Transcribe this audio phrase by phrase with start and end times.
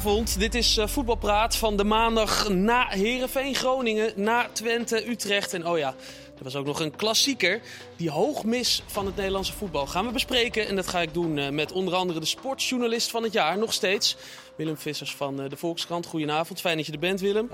[0.00, 5.54] Goedenavond, dit is uh, Voetbalpraat van de maandag na Herenveen Groningen, na Twente, Utrecht.
[5.54, 5.94] En oh ja,
[6.38, 7.60] er was ook nog een klassieker,
[7.96, 9.86] die hoogmis van het Nederlandse voetbal.
[9.86, 13.22] Gaan we bespreken en dat ga ik doen uh, met onder andere de sportjournalist van
[13.22, 14.16] het jaar, nog steeds.
[14.56, 16.06] Willem Vissers van uh, de Volkskrant.
[16.06, 17.50] Goedenavond, fijn dat je er bent Willem.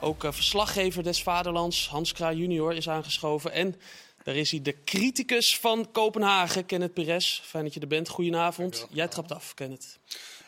[0.00, 3.52] Ook verslaggever des Vaderlands, Hans Kraaij junior, is aangeschoven.
[3.52, 3.76] En
[4.22, 7.40] daar is hij, de criticus van Kopenhagen, Kenneth Perez.
[7.44, 8.86] Fijn dat je er bent, goedenavond.
[8.90, 9.98] Jij trapt af, Kenneth.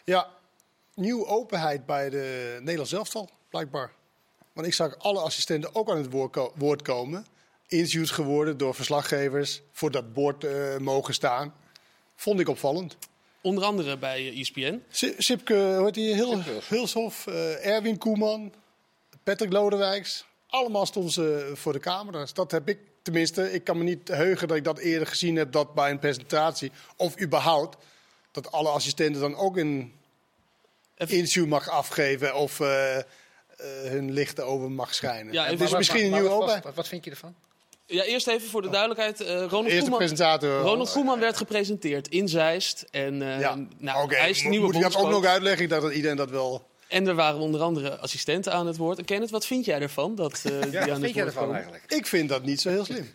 [0.05, 0.29] Ja,
[1.01, 3.93] nieuw openheid bij de Nederlands elftal, blijkbaar.
[4.53, 7.27] Want ik zag alle assistenten ook aan het woord, ko woord komen.
[7.67, 11.55] Interviews geworden door verslaggevers, voor dat bord uh, mogen staan.
[12.15, 12.97] Vond ik opvallend.
[13.41, 14.83] Onder andere bij ESPN.
[15.19, 16.15] Sipke, hoe heet die?
[16.15, 18.53] Heel, Hulshof, uh, Erwin Koeman,
[19.23, 20.25] Patrick Lodewijks.
[20.47, 22.35] Allemaal stonden ze voor de camera's.
[22.35, 23.53] Dat heb ik tenminste.
[23.53, 26.73] Ik kan me niet heugen dat ik dat eerder gezien heb dat bij een presentatie.
[26.97, 27.77] Of überhaupt.
[28.31, 29.93] Dat alle assistenten dan ook een
[31.09, 33.03] interview mag afgeven of uh, uh,
[33.83, 35.33] hun lichten over mag schijnen.
[35.33, 36.61] Ja, het is misschien een nieuwe open.
[36.63, 37.35] Wat, wat vind je ervan?
[37.87, 39.21] Ja, eerst even voor de duidelijkheid.
[39.21, 40.61] Uh, Ronald, Eerste Koeman, presentator.
[40.61, 42.87] Ronald Koeman werd gepresenteerd in Zeist.
[42.91, 43.67] En uh, ja.
[43.79, 44.21] nou, okay.
[44.21, 45.63] hij is nieuwe Moet ik dat ook nog uitleggen?
[45.63, 46.69] Ik dacht dat iedereen dat wel...
[46.89, 48.99] En er waren onder andere assistenten aan het woord.
[48.99, 50.15] En Kenneth, wat vind jij ervan?
[50.15, 51.57] Dat, uh, die Ja, aan wat vind jij ervan komen?
[51.57, 51.93] eigenlijk?
[51.93, 53.15] Ik vind dat niet zo heel slim.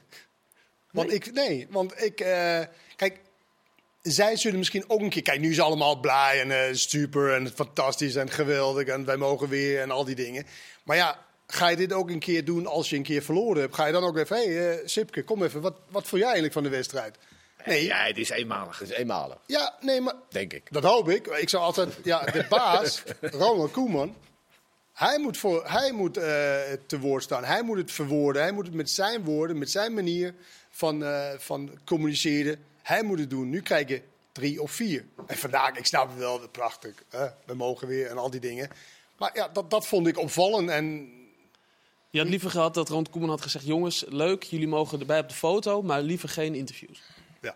[0.91, 2.59] Want ik, nee, want ik, eh,
[2.95, 3.19] kijk,
[4.05, 7.33] zij zullen misschien ook een keer, kijk, nu is het allemaal blij en eh, super
[7.33, 10.45] en fantastisch en geweldig en wij mogen weer en al die dingen.
[10.83, 13.75] Maar ja, ga je dit ook een keer doen als je een keer verloren hebt?
[13.75, 16.23] Ga je dan ook even, hé hey, eh, Sipke, kom even, wat, wat vond jij
[16.23, 17.17] eigenlijk van de wedstrijd?
[17.65, 18.79] Nee, ja, Ja, het is eenmalig.
[18.79, 19.37] Het is eenmalig,
[19.81, 20.67] nee, maar denk ik.
[20.69, 21.27] dat hoop ik.
[21.27, 24.15] Ik zou altijd, ja, de baas, Ronald Koeman,
[24.93, 26.23] hij moet, voor, hij moet eh,
[26.85, 27.43] te woord staan.
[27.43, 28.41] Hij moet het verwoorden.
[28.41, 30.33] Hij moet het met zijn woorden, met zijn manier
[30.69, 32.63] van, eh, van communiceren.
[32.85, 33.49] Hij moet het doen.
[33.49, 35.05] Nu krijg je drie of vier.
[35.27, 36.93] En vandaag, ik snap het wel, prachtig.
[37.09, 37.27] Hè?
[37.45, 38.69] We mogen weer en al die dingen.
[39.17, 40.69] Maar ja, dat, dat vond ik opvallend.
[40.69, 41.09] En
[42.09, 43.65] Je had liever gehad dat Ronald Koeman had gezegd...
[43.65, 47.01] jongens, leuk, jullie mogen erbij op de foto, maar liever geen interviews.
[47.41, 47.55] ja,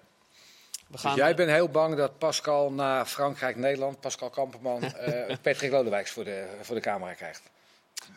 [0.87, 5.71] We gaan, Dus jij bent heel bang dat Pascal na Frankrijk-Nederland, Pascal Kamperman, eh Patrick
[5.71, 7.41] Lodewijks voor de, voor de camera krijgt.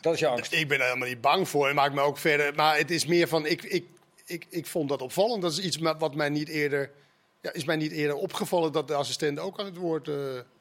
[0.01, 0.53] Dat is je angst.
[0.53, 1.67] ik ben er helemaal niet bang voor.
[1.67, 2.55] Het maakt me ook verder.
[2.55, 3.87] Maar het is meer van, ik, ik,
[4.33, 5.43] ik, ik vond dat opvallend.
[5.43, 6.91] Dat is iets wat mij niet eerder...
[7.41, 10.15] Ja, is mij niet eerder opgevallen dat de assistenten ook aan het woord eh,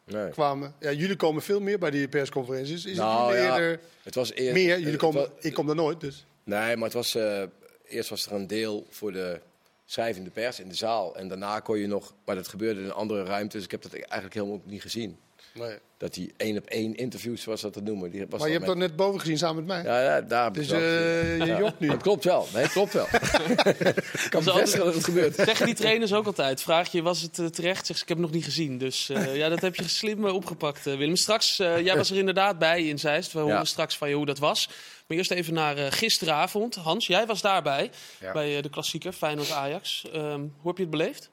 [0.05, 0.29] Nee.
[0.29, 0.75] kwamen.
[0.79, 2.85] Ja, jullie komen veel meer bij die persconferenties.
[2.85, 4.79] Is Nou, het jullie ja, eerder Het was eerst, meer?
[4.79, 6.25] Jullie komen, ik kom daar nooit, dus...
[6.43, 7.43] Nee, maar het was, eh,
[7.87, 9.39] eerst was er een deel voor de
[9.85, 11.15] schrijvende pers in de zaal.
[11.15, 13.55] En daarna kon je nog, maar dat gebeurde in een andere ruimte.
[13.55, 15.17] Dus ik heb dat eigenlijk helemaal niet gezien.
[15.53, 15.77] Nee.
[15.97, 18.11] Dat die één op één interviews, zoals dat te noemen.
[18.11, 19.83] Die was Maar je hebt dat net boven gezien samen met mij.
[19.83, 21.59] Ja, ja, daar Dus eh, je Ja.
[21.59, 21.87] jokt nu.
[21.87, 22.47] Dat klopt wel.
[22.53, 23.05] Nee, klopt wel.
[23.11, 25.35] ik kan Dat is bevestigen dat het gebeurt.
[25.35, 26.61] Zeggen die trainers ook altijd.
[26.61, 27.85] Vraag je, was het eh, terecht?
[27.85, 28.77] Zeg ze, ik heb het nog niet gezien.
[28.77, 31.15] Dus eh, ja, dat heb je slim opgepakt, Willem.
[31.15, 33.31] Straks, eh, jij was er inderdaad bij in Zeist.
[33.33, 33.63] We horen Ja.
[33.65, 34.67] straks van je hoe dat was.
[35.07, 36.75] Maar eerst even naar eh, gisteravond.
[36.75, 37.91] Hans, jij was daarbij.
[38.19, 38.31] Ja.
[38.31, 40.05] Bij de klassieker Feyenoord-Ajax.
[40.13, 41.29] Ehm, hoe heb je het beleefd?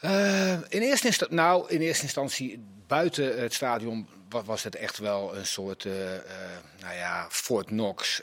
[0.00, 4.98] Eh, in, eerste instantie, nou, in eerste instantie, buiten het stadion wa- was het echt
[4.98, 6.22] wel een soort, eh, eh,
[6.80, 8.22] nou ja, Fort Knox.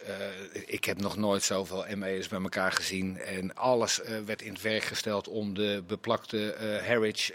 [0.66, 3.18] Ik heb nog nooit zoveel ME'ers bij elkaar gezien.
[3.20, 6.56] En alles werd in het werk gesteld om de beplakte
[6.88, 7.32] Harwich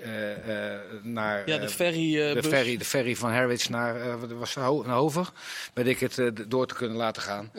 [1.02, 1.48] naar...
[1.48, 2.34] Ja, de ferry.
[2.34, 4.64] de ferry, de ferry van Harwich naar, was naar
[4.94, 5.30] Hover,
[5.74, 7.50] weet ik het, door te kunnen laten gaan.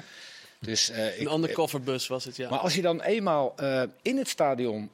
[0.60, 2.50] Dus, eh, ik, Een undercoverbus was het, ja.
[2.50, 3.56] maar als je dan eenmaal
[4.02, 4.92] in het stadion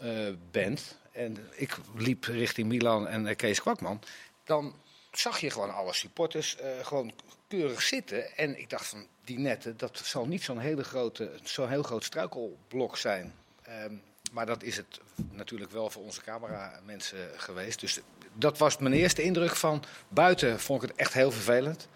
[0.51, 4.01] bent, en ik liep richting Milan en eh, Kees Kwakman,
[4.43, 4.75] dan
[5.11, 7.11] zag je gewoon alle supporters eh, gewoon
[7.47, 8.37] keurig zitten.
[8.37, 12.03] En ik dacht van, die netten, dat zal niet zo'n hele grote, zo'n heel groot
[12.03, 13.33] struikelblok zijn.
[13.63, 13.93] Ehm,
[14.31, 14.99] maar dat is het
[15.31, 17.79] natuurlijk wel voor onze cameramensen geweest.
[17.79, 17.99] Dus
[18.33, 21.87] dat was mijn eerste indruk van buiten vond ik het echt heel vervelend.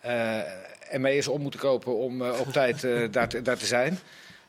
[0.00, 0.42] Eh
[0.88, 2.80] en mee eens op moeten kopen om op tijd
[3.44, 3.98] daar te zijn.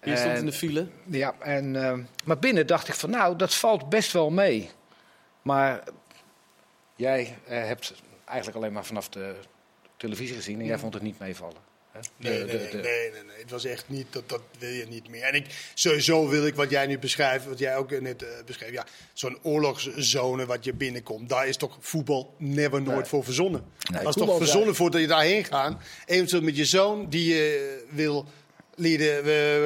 [0.04, 0.88] Je stond in de file.
[1.06, 4.70] ja, en, eh, maar binnen dacht ik van nou, dat valt best wel mee.
[5.42, 5.84] Maar
[6.96, 7.94] jij eh, hebt
[8.26, 9.36] eigenlijk alleen maar vanaf de
[9.98, 11.56] televisie gezien en jij vond het niet meevallen.
[11.92, 12.00] hè?
[12.18, 13.38] Nee, nee, de- nee, de- nee, nee, nee.
[13.42, 15.22] Het was echt niet, dat, dat wil je niet meer.
[15.24, 18.72] En ik, sowieso wil ik wat jij nu beschrijft, wat jij ook net eh, beschreef.
[18.72, 23.06] Ja, zo'n oorlogszone wat je binnenkomt, daar is toch voetbal never nooit Nee.
[23.06, 23.64] voor verzonnen.
[23.92, 25.76] Nee, dat is toch verzonnen voor dat je daarheen gaat.
[26.06, 28.26] Eventueel met je zoon die je wil
[28.80, 29.24] leren,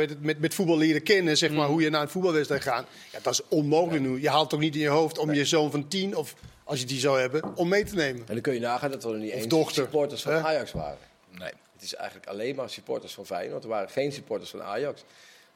[0.09, 1.55] eh, met, met voetbal leren kennen, zeg Mm.
[1.55, 2.85] maar, hoe je naar een voetbalwedstrijd gaat.
[3.11, 4.21] Ja, dat is onmogelijk nu.
[4.21, 6.85] Je haalt toch niet in je hoofd om je zoon van tien, of als je
[6.85, 8.19] die zou hebben, om mee te nemen.
[8.27, 10.39] En dan kun je nagaan dat er niet eens dochter, supporters van hè?
[10.39, 10.97] Ajax waren.
[11.37, 11.51] nee.
[11.73, 13.63] Het is eigenlijk alleen maar supporters van Feyenoord.
[13.63, 15.03] Er waren geen supporters van Ajax.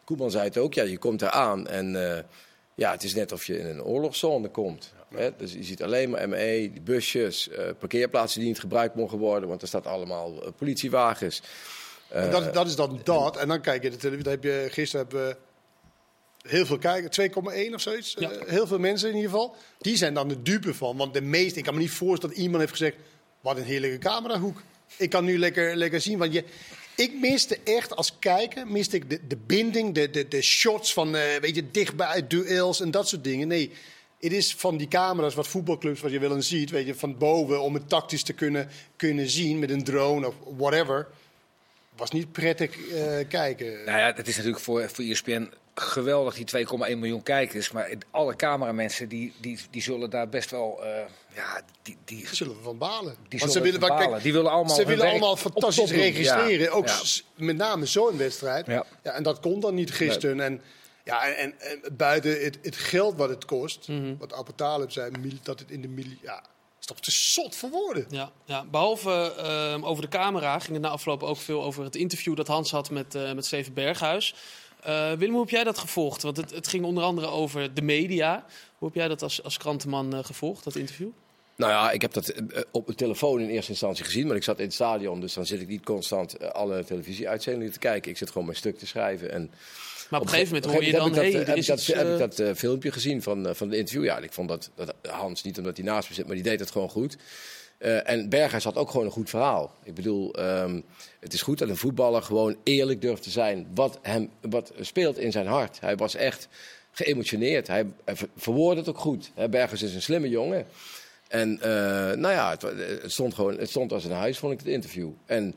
[0.03, 2.23] Koeman zei het ook, ja, je komt eraan en eh,
[2.75, 4.93] Ja, het is net of je in een oorlogszone komt.
[5.15, 5.29] Hè?
[5.37, 9.49] Dus je ziet alleen maar ME, die busjes, uh, parkeerplaatsen die niet gebruikt mogen worden,
[9.49, 11.41] want er staat allemaal uh, politiewagens.
[12.13, 13.37] Uh, dat, dat, is dan dat.
[13.37, 14.31] En dan kijk je de televisie.
[14.31, 15.37] Heb je, gisteren hebben
[16.41, 18.15] heel veel kijkers, 2,1 of zoiets.
[18.19, 18.31] Ja.
[18.45, 19.55] heel veel mensen in ieder geval.
[19.77, 20.97] Die zijn dan de dupe van.
[20.97, 22.95] Want de meeste, ik kan me niet voorstellen dat iemand heeft gezegd:
[23.41, 24.61] wat een heerlijke camerahoek.
[24.97, 26.17] Ik kan nu lekker, lekker zien.
[26.17, 26.43] Want je,
[26.95, 31.15] ik miste echt als kijker miste ik de, de binding, de, de, de shots van
[31.15, 33.47] uh, weet je, dichtbij, duels en dat soort dingen.
[33.47, 33.71] Nee,
[34.19, 37.17] het is van die camera's wat voetbalclubs wat je wel eens ziet, weet je, van
[37.17, 41.07] boven om het tactisch te kunnen, kunnen zien met een drone of whatever.
[41.95, 43.83] Was niet prettig uh, kijken.
[43.85, 47.71] Nou ja, het is natuurlijk voor, voor ESPN geweldig, die 2,1 miljoen kijkers.
[47.71, 50.79] Maar alle cameramensen die, die, die zullen daar best wel.
[50.83, 50.89] Uh,
[51.35, 53.15] ja, die, die zullen van balen.
[53.27, 54.09] Die Want ze willen, balen.
[54.09, 56.71] Kijk, die willen allemaal, ze willen allemaal fantastisch registreren.
[56.71, 56.87] Ook
[57.35, 58.65] met name zo'n wedstrijd.
[58.65, 58.85] Ja.
[59.03, 59.11] ja.
[59.11, 60.39] en dat kon dan niet gisteren.
[60.39, 60.61] En,
[61.03, 64.17] ja, en, en, buiten het, het, geld wat het kost, mm -hmm.
[64.17, 65.11] wat Apotalib zei,
[65.43, 66.19] dat het in de miljoen.
[66.21, 66.43] Ja,
[66.85, 68.05] is toch te zot voor woorden.
[68.09, 68.65] Ja, ja.
[68.65, 69.33] behalve
[69.79, 72.71] uh, over de camera ging het na afloop ook veel over het interview dat Hans
[72.71, 74.35] had met, uh, met Steven Berghuis.
[74.87, 76.21] Uh, Willem, hoe heb jij dat gevolgd?
[76.21, 78.45] Want het, het, ging onder andere over de media.
[78.77, 81.09] Hoe heb jij dat als, als krantenman uh, gevolgd, dat interview?
[81.55, 84.43] Nou ja, ik heb dat eh, op de telefoon in eerste instantie gezien, maar ik
[84.43, 88.11] zat in het stadion, dus dan zit ik niet constant alle televisieuitzendingen te kijken.
[88.11, 89.31] Ik zit gewoon mijn stuk te schrijven.
[89.31, 89.51] En
[90.09, 91.13] maar op een gegeven moment hoor je dan...
[91.13, 91.23] Heb,
[91.57, 94.03] ik dat, heb ik dat uh, filmpje gezien van, uh, van de interview.
[94.03, 96.59] Ja, ik vond dat, dat, Hans, niet omdat hij naast me zit, maar die deed
[96.59, 97.17] het gewoon goed.
[97.79, 99.75] Uh, en Berghuis had ook gewoon een goed verhaal.
[99.83, 100.83] Ik bedoel, um,
[101.19, 105.17] het is goed dat een voetballer gewoon eerlijk durft te zijn wat, hem, wat speelt
[105.17, 105.79] in zijn hart.
[105.79, 106.47] Hij was echt
[106.91, 107.67] geëmotioneerd.
[107.67, 109.31] Hij, hij verwoordde het ook goed.
[109.35, 110.65] Berghuis is een slimme jongen.
[111.27, 111.57] En
[112.19, 112.61] nou ja, het,
[113.01, 115.09] het, stond gewoon, het stond als een huis, vond ik het interview.
[115.25, 115.55] En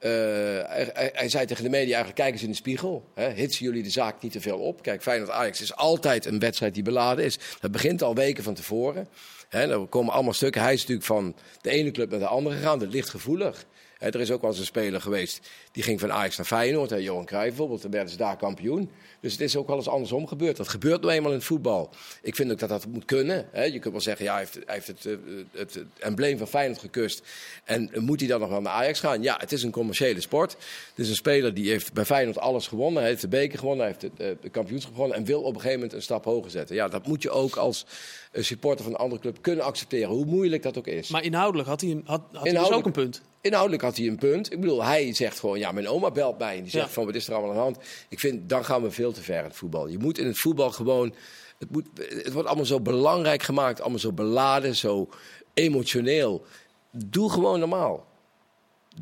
[0.00, 3.10] uh, hij, hij, zei tegen de media eigenlijk, kijk eens in de spiegel.
[3.14, 4.82] Hè, hitsen jullie de zaak niet te veel op?
[4.82, 7.38] Kijk, Feyenoord-Ajax is altijd een wedstrijd die beladen is.
[7.60, 9.08] Dat begint al weken van tevoren.
[9.48, 10.62] Hè, er komen allemaal stukken.
[10.62, 12.78] Hij is natuurlijk van de ene club naar de andere gegaan.
[12.78, 13.66] Dat ligt gevoelig.
[13.98, 16.90] Er is ook wel eens een speler geweest die ging van Ajax naar Feyenoord.
[16.90, 18.90] Hè, Johan Cruijff bijvoorbeeld, dan werden ze daar kampioen.
[19.20, 20.56] Dus het is ook wel eens andersom gebeurd.
[20.56, 21.90] Dat gebeurt nou eenmaal in het voetbal.
[22.22, 23.48] Ik vind ook dat dat moet kunnen.
[23.52, 23.64] Hè.
[23.64, 25.18] Je kunt wel zeggen, ja, hij heeft, hij heeft het,
[25.52, 27.22] het, embleem van Feyenoord gekust.
[27.64, 29.22] En moet hij dan nog wel naar Ajax gaan?
[29.22, 30.52] Ja, het is een commerciële sport.
[30.52, 33.00] Het is een speler die heeft bij Feyenoord alles gewonnen.
[33.00, 35.16] Hij heeft de beker gewonnen, hij heeft de, uh, de kampioenschap gewonnen.
[35.16, 36.76] En wil op een gegeven moment een stap hoger zetten.
[36.76, 37.86] Ja, dat moet je ook als
[38.32, 40.08] supporter van een andere club kunnen accepteren.
[40.08, 41.08] Hoe moeilijk dat ook is.
[41.08, 43.22] Maar inhoudelijk had hij, een, had, had hij dus ook een punt.
[43.46, 44.52] Inhoudelijk had hij een punt.
[44.52, 46.56] Ik bedoel, hij zegt gewoon, ja, mijn oma belt mij.
[46.56, 47.78] En die zegt van, wat is er allemaal aan de hand?
[48.08, 49.88] Ik vind, dan gaan we veel te ver in het voetbal.
[49.88, 51.14] Je moet in het voetbal gewoon...
[51.58, 53.80] Het, moet, het wordt allemaal zo belangrijk gemaakt.
[53.80, 55.08] Allemaal zo beladen, zo
[55.54, 56.44] emotioneel.
[56.90, 58.06] Doe gewoon normaal.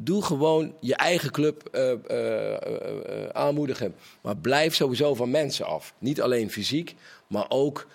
[0.00, 2.58] Doe gewoon je eigen club uh, uh, uh,
[3.32, 3.94] aanmoedigen.
[4.20, 5.94] Maar blijf sowieso van mensen af.
[5.99, 6.94] Niet alleen fysiek,
[7.26, 7.87] maar ook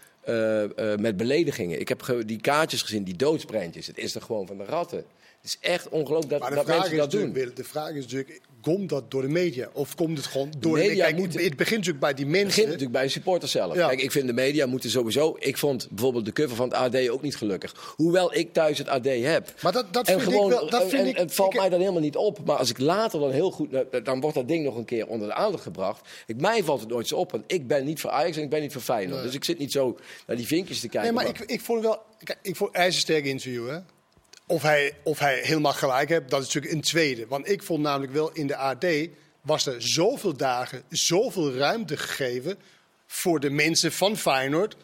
[0.97, 1.79] met beledigingen.
[1.79, 3.87] Ik heb die kaartjes gezien, die doodsprentjes.
[3.87, 5.05] Het is er gewoon van de ratten.
[5.41, 7.33] Het is echt ongelooflijk dat, dat mensen dat doen.
[7.33, 9.69] de vraag is natuurlijk, komt dat door de media?
[9.73, 11.05] Of komt het gewoon door de media?
[11.05, 12.43] Kijk, het begint natuurlijk bij die mensen.
[12.43, 13.73] Het begint natuurlijk bij de supporters zelf.
[13.73, 15.35] Kijk, ik vind de media moeten sowieso...
[15.39, 17.93] Ik vond bijvoorbeeld de cover van het AD ook niet gelukkig.
[17.95, 19.53] Hoewel ik thuis het AD heb.
[19.61, 20.69] Maar dat, dat vind gewoon, ik wel...
[20.69, 22.45] Dat vind en, ik, het valt mij dan helemaal niet op.
[22.45, 23.69] Maar als ik later dan heel goed...
[24.03, 26.07] Dan wordt dat ding nog een keer onder de aandacht gebracht.
[26.25, 27.31] Ik, mij valt het nooit zo op.
[27.31, 29.23] Want ik ben niet voor Ajax en ik ben niet voor Feyenoord.
[29.23, 29.97] Dus ik zit niet zo
[30.27, 31.13] naar die vinkjes te kijken.
[31.13, 31.99] Nee, maar, Ik, ik vond wel...
[32.23, 33.79] Kijk, ik vond ijzersterk interview, hè.
[34.49, 37.27] Of hij, of hij helemaal gelijk heeft, dat is natuurlijk een tweede.
[37.27, 38.85] Want ik vond namelijk wel in de AD
[39.41, 42.57] was er zoveel dagen, zoveel ruimte gegeven
[43.07, 44.75] voor de mensen van Feyenoord.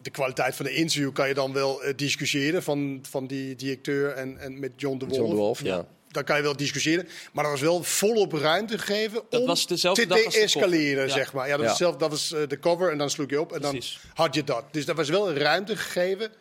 [0.00, 4.12] De kwaliteit van de interview kan je dan wel uh, discussiëren van, van die directeur
[4.12, 5.18] en, en met John de Wolf.
[5.18, 5.86] John de Wolf, ja.
[6.08, 7.08] Daar kan je wel discussiëren.
[7.32, 11.48] Maar er was wel volop ruimte gegeven dat om was te de-escaleren, zeg maar.
[11.48, 13.60] Ja, dat, Was zelf, dat was uh, de cover en dan sloeg je op en
[13.60, 14.00] Precies.
[14.02, 14.64] dan had je dat.
[14.70, 16.32] Dus er was wel ruimte gegeven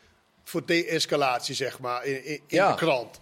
[0.46, 3.20] voor de-escalatie, zeg maar, in, in, in de krant.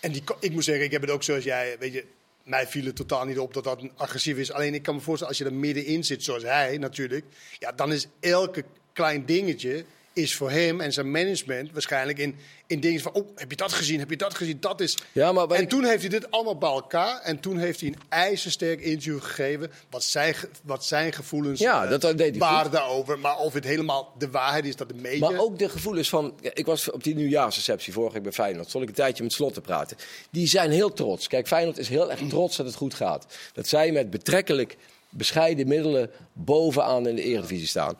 [0.00, 2.04] En die, ik moet zeggen, ik heb het ook zoals jij, weet je,
[2.42, 4.52] mij viel het totaal niet op dat dat agressief is.
[4.52, 7.24] Alleen ik kan me voorstellen, als je er middenin zit, zoals hij natuurlijk,
[7.58, 9.84] ja, dan is elke klein dingetje
[10.16, 13.12] is voor hem en zijn management waarschijnlijk in, in dingen van...
[13.12, 14.98] oh, heb je dat gezien, heb je dat gezien, dat is...
[15.12, 17.20] Ja, maar en toen heeft hij dit allemaal bij elkaar...
[17.20, 19.70] en toen heeft hij een ijzersterk interview gegeven...
[19.90, 23.18] wat zijn, wat zijn gevoelens ja, uh, dat, deed hij waren daarover.
[23.18, 25.30] Maar of het helemaal de waarheid is, dat de media...
[25.30, 26.34] Maar ook de gevoelens van...
[26.40, 28.70] Ik was op die nieuwjaarsreceptie vorige week bij Feyenoord.
[28.70, 29.96] Zal ik een tijdje met Slot te praten.
[30.30, 31.28] Die zijn heel trots.
[31.28, 33.26] Kijk, Feyenoord is heel erg trots dat het goed gaat.
[33.52, 34.76] Dat zij met betrekkelijk
[35.08, 37.96] bescheiden middelen bovenaan in de Eredivisie staan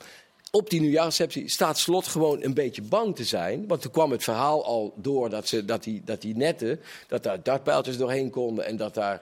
[0.57, 3.67] op die nieuwjaarsreceptie staat Slot gewoon een beetje bang te zijn.
[3.67, 7.23] Want toen kwam het verhaal al door dat, ze, dat, die, dat die netten, dat
[7.23, 8.65] daar dartpijltjes doorheen konden.
[8.65, 9.21] En dat daar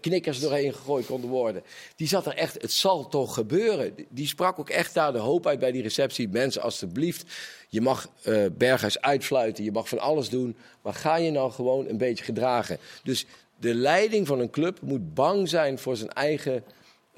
[0.00, 1.62] knikkers doorheen gegooid konden worden.
[1.96, 3.94] Die zat er echt, het zal toch gebeuren.
[4.08, 6.28] Die sprak ook echt daar de hoop uit bij die receptie.
[6.28, 7.24] Mensen, alstublieft,
[7.68, 10.56] je mag uh, Berghuis uitfluiten, je mag van alles doen.
[10.82, 12.78] Maar ga je nou gewoon een beetje gedragen.
[13.02, 13.26] Dus
[13.60, 16.64] de leiding van een club moet bang zijn voor zijn eigen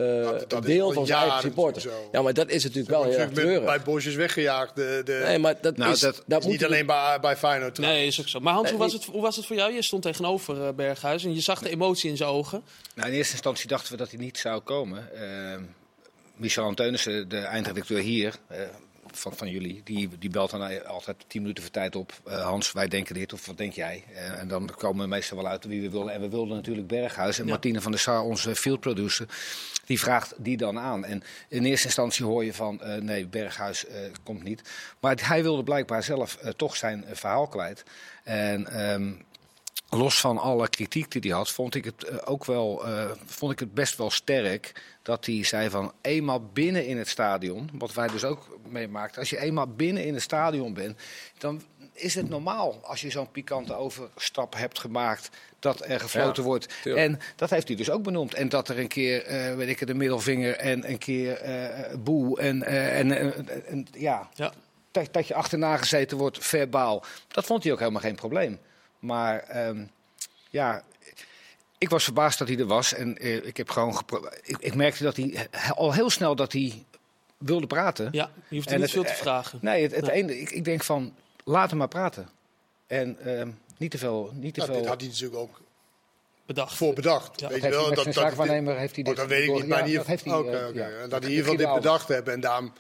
[0.00, 1.86] uh, deel van zijn eigen supporters.
[2.12, 3.64] Ja, maar dat is natuurlijk wel heel erg treurig.
[3.64, 4.76] Bij Bosjes weggejaagd.
[4.76, 5.22] De, de...
[5.26, 7.78] Nee, maar dat nou, is, dat, dat niet alleen bij, bij Feyenoord.
[7.78, 8.40] Nee, is ook zo.
[8.40, 9.72] Maar Hans, hoe, was het, hoe was het voor jou?
[9.72, 12.62] Je stond tegenover uh, Berghuis en je zag de emotie in zijn ogen.
[12.94, 15.08] Nou, in eerste instantie dachten we dat hij niet zou komen.
[15.14, 15.56] Uh,
[16.36, 18.34] Michel Anteunissen, de eindredacteur hier,
[19.12, 22.12] van, van jullie, die, die belt dan altijd tien minuten voor tijd op.
[22.26, 24.04] Uh, Hans, wij denken dit, of wat denk jij?
[24.12, 26.12] Uh, en dan komen we meestal wel uit wie we willen.
[26.12, 27.38] En we wilden natuurlijk Berghuis.
[27.38, 27.50] En ja.
[27.50, 29.26] Martine van der Sar, onze field producer,
[29.84, 31.04] die vraagt die dan aan.
[31.04, 33.84] En in eerste instantie hoor je van, uh, nee, Berghuis
[34.22, 34.62] komt niet.
[35.00, 37.84] Maar hij wilde blijkbaar zelf toch zijn verhaal kwijt.
[38.24, 38.90] En...
[38.92, 39.26] Um,
[39.88, 42.84] los van alle kritiek die hij had, vond ik het ook wel,
[43.24, 47.70] vond ik het best wel sterk dat hij zei van eenmaal binnen in het stadion,
[47.72, 51.00] wat wij dus ook meemaakten, als je eenmaal binnen in het stadion bent,
[51.38, 56.74] dan is het normaal als je zo'n pikante overstap hebt gemaakt dat er gefloten wordt.
[56.84, 58.34] En dat heeft hij dus ook benoemd.
[58.34, 62.40] En dat er een keer, uh, weet ik de middelvinger en een keer uh, boe
[62.40, 63.10] en, en,
[63.66, 64.52] en ja, ja.
[64.90, 67.04] Dat, dat, je achterna gezeten wordt verbaal.
[67.28, 68.58] Dat vond hij ook helemaal geen probleem.
[68.98, 69.90] Maar um,
[70.50, 70.82] ja,
[71.78, 72.94] ik was verbaasd dat hij er was.
[72.94, 74.02] En uh, ik heb gewoon
[74.42, 76.84] ik, ik, merkte dat hij al heel snel dat hij
[77.38, 78.08] wilde praten.
[78.12, 79.58] Ja, je hoeft niet veel te vragen.
[79.62, 80.14] Nee, het, het nee.
[80.14, 81.14] ene, ik, ik, denk van,
[81.44, 82.28] laat hem maar praten.
[82.86, 83.42] En uh,
[83.76, 84.30] niet te veel...
[84.34, 84.80] Niet te nou, veel...
[84.80, 85.60] Dit had hij natuurlijk ook
[86.46, 86.76] bedacht.
[86.76, 87.40] voor bedacht.
[87.40, 87.48] Ja.
[87.48, 89.12] Weet je wel, dat, dat, zaakwaarnemer heeft hij dit...
[89.12, 90.90] Oh, dat weet ik niet, maar ja, heeft hij, okay, okay.
[90.90, 91.06] Ja.
[91.06, 92.72] dat hij in ieder geval dit bedacht hebben en daarom...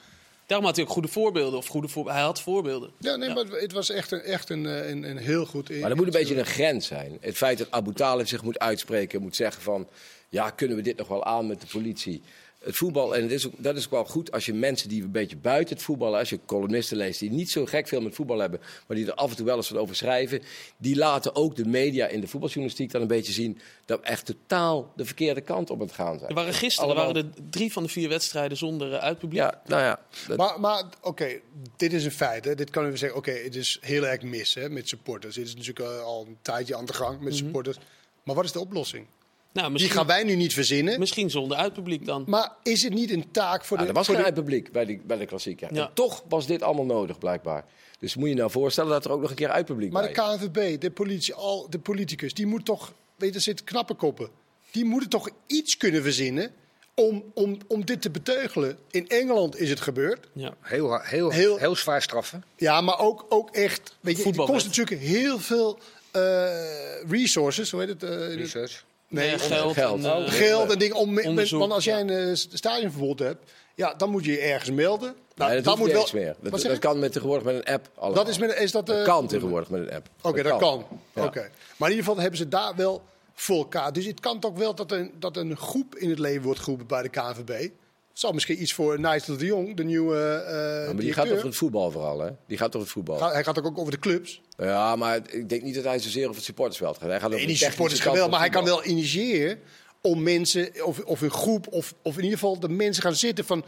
[0.48, 1.58] Daarom had hij ook goede voorbeelden.
[1.58, 2.10] Of goede voor...
[2.10, 2.90] Hij had voorbeelden.
[2.98, 3.34] Ja, nee, ja.
[3.34, 5.80] maar het was echt een, echt een, een, een heel goed...
[5.80, 7.18] Maar er moet een beetje een grens zijn.
[7.20, 9.88] Het feit dat Abu Talib zich moet uitspreken, moet zeggen van...
[10.28, 12.22] Ja, kunnen we dit nog wel aan met de politie?
[12.58, 15.02] Het voetbal, en het is ook, dat is ook wel goed als je mensen die
[15.02, 18.14] een beetje buiten het voetbal, als je columnisten leest, die niet zo gek veel met
[18.14, 20.42] voetbal hebben, maar die er af en toe wel eens wat over schrijven,
[20.76, 24.26] die laten ook de media in de voetbaljournalistiek dan een beetje zien dat we echt
[24.26, 26.28] totaal de verkeerde kant op het gaan zijn.
[26.28, 27.12] Er waren gisteren Allemaal...
[27.12, 29.38] waren er drie van de vier wedstrijden zonder uh, uitpubliek.
[29.38, 30.00] Ja, nou ja.
[30.26, 30.36] Dat...
[30.36, 31.42] Maar, maar oké, okay,
[31.76, 32.44] dit is een feit.
[32.44, 32.54] Hè.
[32.54, 35.34] Dit kunnen we zeggen, oké, okay, het is heel erg mis hè, met supporters.
[35.34, 37.36] Dit is natuurlijk uh, al een tijdje aan de gang met mm -hmm.
[37.36, 37.76] supporters.
[38.22, 39.06] Maar wat is de oplossing?
[39.52, 40.98] Nou, die gaan wij nu niet verzinnen.
[40.98, 42.24] Misschien zonder uitpubliek dan.
[42.26, 43.88] Maar is het niet een taak voor ja, de...
[43.88, 44.24] Er was geen de...
[44.24, 45.74] uitpubliek bij de, bij de klassieker.
[45.74, 45.86] Ja.
[45.86, 47.64] En toch was dit allemaal nodig, blijkbaar.
[47.98, 50.38] Dus moet je nou voorstellen dat er ook nog een keer uitpubliek maar bij Maar
[50.38, 52.92] de KNVB, de, politie, al, de politicus, die moet toch...
[53.16, 54.28] Weet je, er zitten knappe koppen.
[54.70, 56.52] Die moeten toch iets kunnen verzinnen
[56.94, 58.78] om, om, om dit te beteugelen.
[58.90, 60.28] In Engeland is het gebeurd.
[60.32, 60.54] Ja.
[60.60, 62.44] Heel, heel, heel, heel zwaar straffen.
[62.56, 63.96] Ja, maar ook, ook echt...
[64.00, 65.78] Weet je, het kost natuurlijk heel veel
[66.16, 68.02] uh, resources, hoe heet het?
[68.02, 68.84] Uh, Research.
[69.08, 69.74] Nee, nee geld.
[69.74, 70.96] Geld en, uh, geld en dingen.
[70.96, 71.14] Om,
[71.50, 75.14] want als jij een uh, stadionverbod hebt, ja, dan moet je je ergens melden.
[75.34, 76.08] Nou, nee, dat dan moet wel.
[76.12, 76.36] Meer.
[76.40, 77.88] Dat, dat kan met tegenwoordig met een app.
[77.94, 78.24] Allemaal.
[78.24, 80.08] Dat is, met, is dat, uh, dat kan tegenwoordig met een app.
[80.18, 80.86] Oké, okay, dat, dat, kan.
[80.88, 81.00] kan.
[81.14, 81.24] Ja.
[81.24, 81.50] Okay.
[81.76, 83.02] Maar in ieder geval hebben ze daar wel
[83.34, 83.92] voor elkaar.
[83.92, 86.86] Dus het kan toch wel dat een, dat een groep in het leven wordt geroepen
[86.86, 87.70] bij de KNVB
[88.18, 91.44] zal misschien iets voor Nigel de Jong, de nieuwe uh, ja, Maar die gaat over
[91.44, 92.30] het voetbal vooral, hè?
[92.46, 93.18] Die gaat over het voetbal.
[93.18, 94.40] Ga, hij gaat ook over de clubs.
[94.56, 97.08] Ja, maar ik denk niet dat hij zozeer over het supportersveld gaat.
[97.08, 99.58] Hij gaat over nee, die supporters wel, maar hij kan wel initiëren
[100.00, 103.44] om mensen, of, of een groep, of, of in ieder geval de mensen gaan zitten
[103.44, 103.64] van...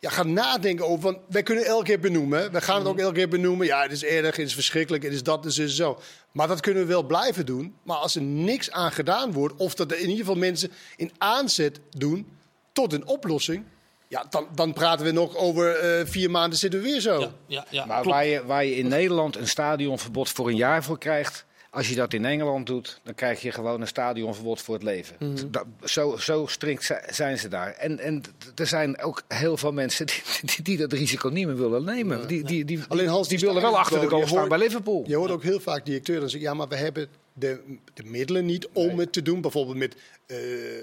[0.00, 2.52] Ja, gaan nadenken over, want wij kunnen elke keer benoemen.
[2.52, 3.66] We gaan het ook elke keer benoemen.
[3.66, 5.98] Ja, het is erg, het is verschrikkelijk, het is dat, het is zo.
[6.32, 7.74] Maar dat kunnen we wel blijven doen.
[7.82, 11.10] Maar als er niks aan gedaan wordt, of dat er in ieder geval mensen in
[11.18, 12.26] aanzet doen
[12.72, 13.64] tot een oplossing...
[14.08, 17.20] Ja, dan, dan praten we nog over uh, vier maanden zitten we weer zo.
[17.20, 20.84] Ja, ja, ja, maar waar je, waar je in Nederland een stadionverbod voor een jaar
[20.84, 21.44] voor krijgt...
[21.70, 25.16] Als je dat in Engeland doet, dan krijg je gewoon een stadionverbod voor het leven.
[25.18, 25.50] Mm -hmm.
[25.50, 27.72] dat, zo, zo strikt zijn ze daar.
[27.72, 28.22] En, en
[28.54, 32.20] er zijn ook heel veel mensen die, die, die dat risico niet meer willen nemen.
[32.20, 34.58] Ja, die, die, die, Alleen Hans, die, die willen wel achter de goal staan bij
[34.58, 35.04] Liverpool.
[35.06, 38.68] Je hoort ook heel vaak directeuren zeggen: ja, maar we hebben de, de middelen niet
[38.72, 38.96] om nee.
[38.98, 39.40] het te doen.
[39.40, 40.38] Bijvoorbeeld met uh,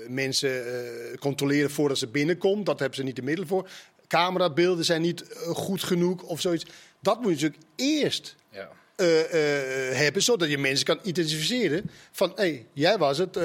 [0.07, 2.65] mensen uh, controleren voordat ze binnenkomt.
[2.65, 3.69] Dat hebben ze niet de middelen voor.
[4.07, 6.65] Camerabeelden zijn niet uh, goed genoeg of zoiets.
[7.00, 8.69] Dat moet je natuurlijk eerst ja.
[9.95, 11.89] hebben, zodat je mensen kan identificeren.
[12.12, 13.36] Van, hé, hey, jij was het,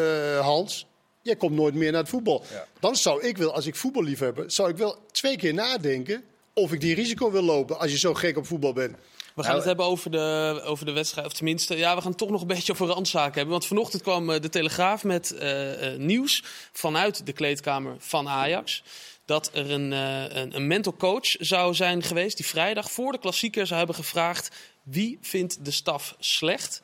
[0.40, 0.86] Hans.
[1.22, 2.44] Jij komt nooit meer naar het voetbal.
[2.52, 2.66] Ja.
[2.80, 6.80] Dan zou ik wel, als ik voetballiefhebber, zou ik wel twee keer nadenken of ik
[6.80, 8.96] die risico wil lopen als je zo gek op voetbal bent.
[9.38, 11.26] We gaan het hebben over de, over de wedstrijd.
[11.26, 13.50] Of tenminste, ja, we gaan het toch nog een beetje over randzaken hebben.
[13.50, 18.82] Want vanochtend kwam eh, de Telegraaf met uh, nieuws vanuit de kleedkamer van Ajax.
[19.24, 23.18] Dat er een, uh, een, een mental coach zou zijn geweest die vrijdag voor de
[23.18, 24.50] klassieker zou hebben gevraagd
[24.82, 26.82] wie vindt de staf slecht?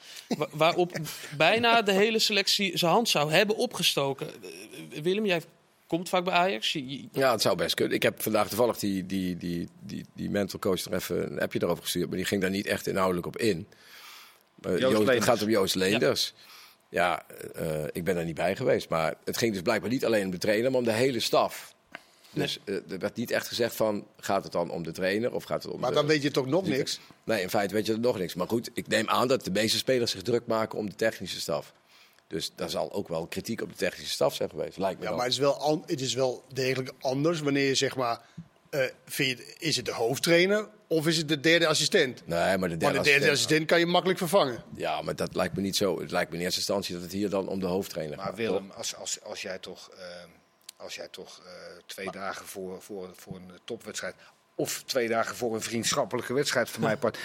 [0.51, 0.93] waarop
[1.37, 4.31] bijna de hele selectie zijn hand zou hebben opgestoken.
[5.03, 5.43] Willem, jij
[5.95, 6.73] komt vaak bij Ajax.
[7.13, 7.95] Ja, het zou best kunnen.
[7.95, 11.63] Ik heb vandaag toevallig die, die, die, die, die mental coach er even een appje
[11.63, 12.09] erover gestuurd.
[12.09, 13.67] Maar die ging daar niet echt inhoudelijk op in.
[14.67, 16.35] Uh, Joost, het gaat om Joost Leenders.
[16.89, 17.25] Ja,
[17.57, 18.89] ja uh, ik ben er niet bij geweest.
[18.89, 21.75] Maar het ging dus blijkbaar niet alleen om de trainer, maar om de hele staf.
[22.31, 25.45] Dus uh, er werd niet echt gezegd van, gaat het dan om de trainer of
[25.45, 27.01] gaat het om Maar de, dan weet je toch nog niks?
[27.25, 28.35] Nee, in feite weet je nog niks.
[28.35, 31.41] Maar goed, ik neem aan dat de meeste spelers zich druk maken om de technische
[31.41, 31.73] staf.
[32.35, 35.09] Dus daar zal ook wel kritiek op de technische staf zijn geweest, lijkt me Ja,
[35.09, 35.17] dan.
[35.17, 38.21] maar het is, wel het is wel degelijk anders wanneer je zeg maar...
[38.71, 42.27] Uh, vind je, is het de hoofdtrainer of is het de derde assistent?
[42.27, 44.65] Nee, maar de derde, maar de derde assistent, assistent kan je makkelijk vervangen.
[44.77, 46.01] Ja, maar dat lijkt me niet zo.
[46.01, 48.37] Het lijkt me in eerste instantie dat het hier dan om de hoofdtrainer maar gaat.
[48.37, 50.01] Willem, als, als, als jij toch, uh,
[50.77, 51.51] als jij toch uh,
[51.87, 54.15] twee maar, dagen voor, voor, voor een topwedstrijd...
[54.55, 57.19] of twee dagen voor een vriendschappelijke wedstrijd van mij part...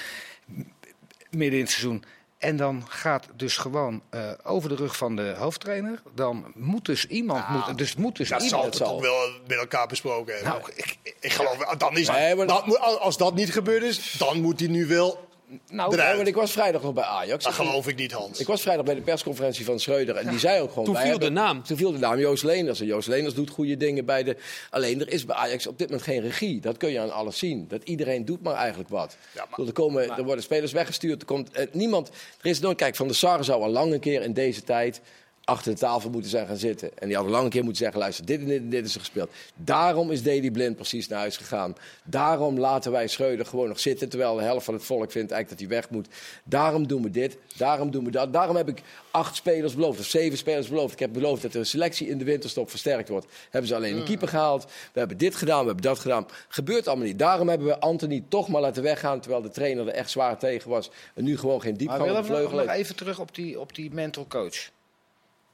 [1.30, 2.04] midden in het seizoen...
[2.40, 6.02] En dan gaat dus gewoon uh, over de rug van de hoofdtrainer.
[6.16, 7.50] Dan moet dus iemand.
[7.50, 8.76] Nou, moet, dus moet dus dat iemand.
[8.76, 10.52] zal het toch wel met elkaar besproken hebben.
[10.52, 14.16] Nou, ik, ik geloof, dan is, Nee, maar- dat moet- als dat niet gebeurd is,
[14.18, 15.29] dan moet hij nu wel
[15.70, 16.16] nou, eruit.
[16.16, 17.44] Want ik was vrijdag nog bij Ajax.
[17.44, 18.40] Dat geloof ik niet, Hans.
[18.40, 20.86] Ik was vrijdag bij de persconferentie van Schreuder en die zei ook gewoon...
[20.86, 21.64] Toen viel hebben- de naam.
[21.64, 22.80] Toen viel de naam Joost Leenders.
[22.80, 24.38] En Joost Leenders doet goede dingen bij de...
[24.70, 26.60] Alleen er is bij Ajax op dit moment geen regie.
[26.62, 27.66] Dat kun je aan alles zien.
[27.68, 29.18] Dat iedereen doet maar eigenlijk wat.
[29.36, 31.22] Ja, maar- er, komen, er worden spelers weggestuurd.
[31.22, 32.10] Er komt eh, niemand...
[32.42, 32.78] Er is nooit...
[32.78, 35.02] Kijk, Van der Sar zou al lang een keer in deze tijd
[35.50, 36.90] achter de tafel moeten zijn gaan zitten.
[36.98, 38.86] En die had al lang een keer moeten zeggen, luister, dit en dit en dit
[38.86, 39.30] is er gespeeld.
[39.56, 41.76] Daarom is Daley Blind precies naar huis gegaan.
[42.04, 45.50] Daarom laten wij Schreuder gewoon nog zitten, terwijl de helft van het volk vindt eigenlijk
[45.50, 46.08] dat hij weg moet.
[46.44, 48.34] Daarom doen we dit, daarom doen we dat.
[48.34, 50.94] Daarom heb ik acht spelers beloofd, of zeven spelers beloofd.
[50.94, 53.28] Ik heb beloofd dat de selectie in de winterstop versterkt wordt.
[53.50, 54.64] Hebben ze alleen een keeper gehaald.
[54.94, 56.26] We hebben dit gedaan, we hebben dat gedaan.
[56.48, 57.20] Gebeurt allemaal niet.
[57.20, 60.70] Daarom hebben we Anthony toch maar laten weggaan, terwijl de trainer er echt zwaar tegen
[60.70, 60.90] was.
[61.14, 62.80] En nu gewoon geen Maar diepgang op de vleugel nog heeft.
[62.80, 64.70] even terug op die, op die mental coach.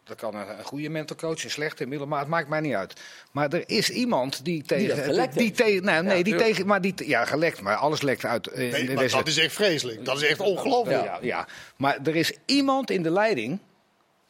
[0.06, 2.74] Dat kan een, een goede mental coach, een slechte, een middelmaat, het maakt mij niet
[2.74, 3.02] uit.
[3.32, 4.96] Maar er is iemand die tegen...
[4.96, 5.56] die heeft.
[5.56, 6.46] tegen nee, nee, Ja, die tuurlijk.
[6.46, 6.68] tegen...
[6.68, 8.48] Maar die, ja, gelekt, maar alles lekt uit.
[8.48, 10.06] eh, Nee, maar dat is echt vreselijk.
[10.06, 11.04] Dat is echt ongelooflijk.
[11.04, 13.60] Ja, ja, maar er is iemand in de leiding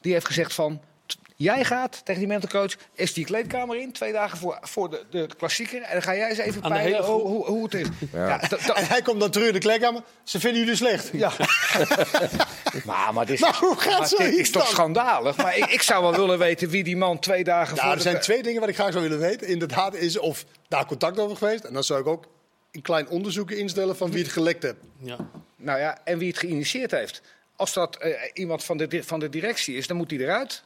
[0.01, 0.81] die heeft gezegd van...
[1.37, 5.03] Jij gaat tegen die mental coach, is die kleedkamer in, twee dagen voor, voor de,
[5.09, 5.81] de klassieker.
[5.81, 7.87] En dan ga jij eens even Aan peilen hoe, hoe, hoe het is.
[8.11, 8.41] Ja.
[8.73, 10.01] En hij komt dan terug in de kleedkamer.
[10.23, 11.09] Ze vinden jullie slecht.
[11.13, 11.31] ja.
[12.85, 14.71] maar, maar dit is, Maar hoe gaat maar dit is toch dan?
[14.71, 15.37] schandalig?
[15.37, 18.03] Maar ik, ik zou wel willen weten wie die man twee dagen Nou, voor er
[18.03, 18.09] de...
[18.09, 19.47] zijn twee dingen wat ik graag zou willen weten.
[19.47, 21.63] Inderdaad, is of daar contact over geweest.
[21.63, 22.25] En dan zou ik ook
[22.71, 24.75] een klein onderzoek instellen van wie het gelekt heeft.
[24.99, 25.17] Ja.
[25.57, 27.21] Nou ja, en wie het geïnitieerd heeft.
[27.55, 30.63] Als dat eh, iemand van de, van de directie is, dan moet die eruit.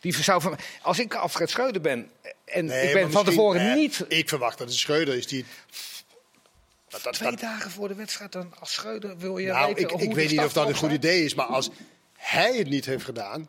[0.00, 2.10] Die zou van, als ik Alfred Schreuder ben
[2.44, 4.04] en Nee, ik ben van tevoren eh, niet...
[4.08, 5.44] Ik verwacht dat het Schreuder is die...
[6.88, 9.82] Dat, dat, Twee dat- dagen voor de wedstrijd, dan als Schreuder wil je nou, weten
[9.82, 11.34] ik, hoe ik weet niet of dat een goed idee is.
[11.34, 11.70] Maar als
[12.12, 13.48] hij het niet heeft gedaan,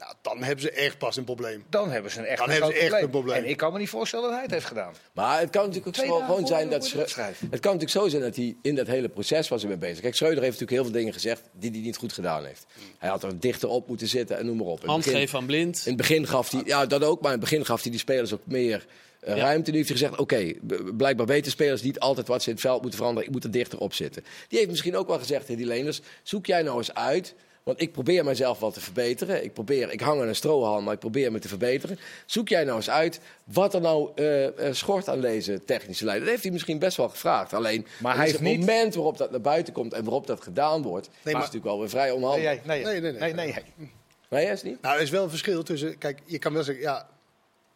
[0.00, 1.64] nou, dan hebben ze echt pas een probleem.
[1.70, 3.36] Dan hebben ze een echt, Dan een hebben ze echt een probleem.
[3.36, 4.94] En ik kan me niet voorstellen dat hij het heeft gedaan.
[5.12, 6.90] Maar het kan natuurlijk ook zo gewoon zijn dat.
[6.92, 10.00] Het kan natuurlijk zo zijn dat hij in dat hele proces was mee bezig.
[10.00, 12.66] Kijk, Schreuder heeft natuurlijk heel veel dingen gezegd die hij niet goed gedaan heeft.
[12.98, 14.72] Hij had er dichter op moeten zitten en noem maar op.
[14.74, 15.76] In het Hand begin- geven aan blind.
[15.76, 18.00] In het begin gaf hij, ja dat ook, maar in het begin gaf hij die
[18.00, 18.86] spelers ook meer
[19.20, 19.42] eh, Ja.
[19.42, 19.70] ruimte.
[19.70, 20.52] Nu heeft hij gezegd, oké,
[20.96, 23.28] blijkbaar weten spelers niet altijd wat ze in het veld moeten veranderen.
[23.28, 24.24] Ik moet er dichter op zitten.
[24.48, 27.34] Die heeft misschien ook wel gezegd die leners, zoek jij nou eens uit...
[27.62, 29.44] Want ik probeer mezelf wel te verbeteren.
[29.44, 31.98] Ik, probeer, ik hang aan een strohalm, maar ik probeer me te verbeteren.
[32.26, 36.22] Zoek jij nou eens uit wat er nou eh, eh, schort aan deze technische leider.
[36.24, 37.52] Dat heeft hij misschien best wel gevraagd.
[37.52, 40.04] Alleen, Maar het hij is heeft het niet- moment waarop dat naar buiten komt en
[40.04, 41.06] waarop dat gedaan wordt...
[41.06, 42.42] is maar- natuurlijk wel weer vrij onhandig.
[42.44, 43.32] Nee, nee, Nee, nee, nee.
[43.34, 43.54] nee.
[44.30, 44.82] Nee, is niet?
[44.82, 45.98] Nou, er is wel een verschil tussen...
[45.98, 47.08] Kijk, je kan wel zeggen, ja,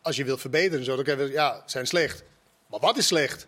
[0.02, 2.22] als je wilt verbeteren en zo, dan kan je wel zeggen, ja, ze zijn slecht.
[2.70, 3.46] Maar wat is slecht?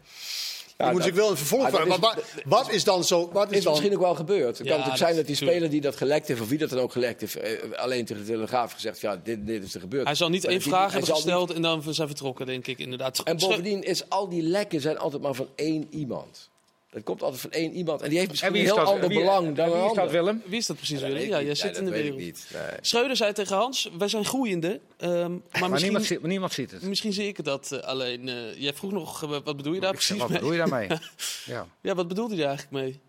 [0.76, 1.88] Je moet dat- zich wel een vervolg dat vragen.
[1.88, 3.30] Maar is- wat, wat is dan zo...
[3.32, 4.58] Wat is is dan, misschien ook wel gebeurd.
[4.58, 6.70] Het Ja, kan natuurlijk zijn dat die speler die dat gelekt heeft, of wie dat
[6.70, 9.80] dan ook gelekt heeft, eh, alleen tegen de Telegraaf gezegd: ja, dit, dit is er
[9.80, 10.04] gebeurd.
[10.06, 13.18] Hij zal niet Maar één vraag hebben gesteld en dan zijn vertrokken, denk ik inderdaad.
[13.24, 16.50] En bovendien is al die lekken zijn altijd maar van één iemand.
[16.96, 18.02] Dat komt altijd van één iemand.
[18.02, 18.86] En die heeft misschien een heel dat?
[18.86, 20.10] ander wie- belang dan wie is dat.
[20.10, 20.42] Willem?
[20.46, 21.28] Wie is dat precies, Dat Willem?
[21.28, 22.18] Ja, jij zit Ja, in de wereld.
[22.18, 22.46] niet.
[22.52, 22.62] Nee.
[22.80, 24.80] Schreuder zei tegen Hans, wij zijn groeiende.
[24.96, 26.82] ehm, maar niemand, ziet, niemand ziet het.
[26.82, 28.28] misschien zie ik het dat eh, alleen.
[28.28, 30.38] eh, jij vroeg nog, eh, wat bedoel je daar Ik zeg, precies wat mee?
[30.38, 30.98] bedoel je daarmee?
[31.56, 31.66] ja.
[31.80, 33.00] Ja, wat bedoelde hij daar eigenlijk mee?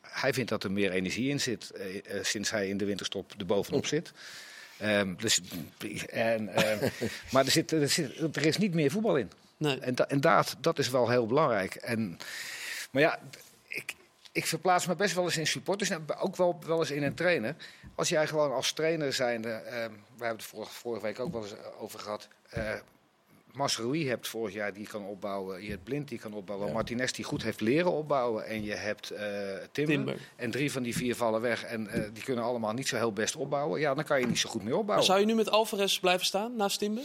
[0.00, 1.70] Hij vindt dat er meer energie in zit
[2.22, 4.12] sinds hij in de winterstop er bovenop zit.
[4.78, 5.40] Ehm, dus,
[6.06, 6.88] en, ehm,
[7.32, 9.30] maar er, zit, er, zit, er is niet meer voetbal in.
[9.56, 9.78] Nee.
[9.78, 11.74] En, da, en dat, dat is wel heel belangrijk.
[11.74, 12.18] En,
[12.90, 13.18] maar ja,
[13.68, 13.94] ik,
[14.32, 15.90] ik verplaats me best wel eens in supporters.
[15.90, 17.56] En ook wel, wel eens in een trainer.
[17.94, 19.48] Als jij gewoon als trainer zijnde...
[19.50, 22.28] ehm we hebben het vorige, vorige week ook wel eens over gehad...
[22.50, 22.74] eh
[23.52, 25.62] Masrui hebt vorig jaar die kan opbouwen.
[25.62, 26.66] Je hebt Blind die kan opbouwen.
[26.68, 26.72] Ja.
[26.72, 28.46] Martinez die goed heeft leren opbouwen.
[28.46, 29.22] En je hebt eh
[29.72, 29.94] Timber.
[29.96, 30.18] Timber.
[30.36, 31.64] En drie van die vier vallen weg.
[31.64, 33.80] En eh, die kunnen allemaal niet zo heel best opbouwen.
[33.80, 35.06] Ja, dan kan je niet zo goed meer Maar opbouwen.
[35.06, 37.04] zou je nu met Alvarez blijven staan naast Timber?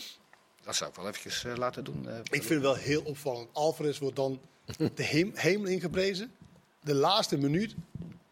[0.64, 2.10] Dat zou ik wel eventjes eh, laten doen.
[2.10, 2.18] eh.
[2.18, 3.50] Ik vind het wel heel opvallend.
[3.54, 4.40] Alvarez wordt dan
[4.96, 6.32] de hem- hemel ingeprezen.
[6.82, 7.76] De laatste minuut.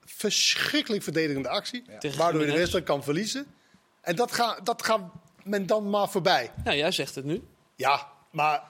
[0.06, 1.84] Verschrikkelijk verdedigende actie.
[2.17, 3.46] Waardoor je de wedstrijd kan verliezen.
[4.02, 5.02] En dat gaat dat gaat
[5.44, 6.52] men dan maar voorbij.
[6.63, 7.44] Nou, jij zegt het nu.
[7.76, 8.63] Ja, maar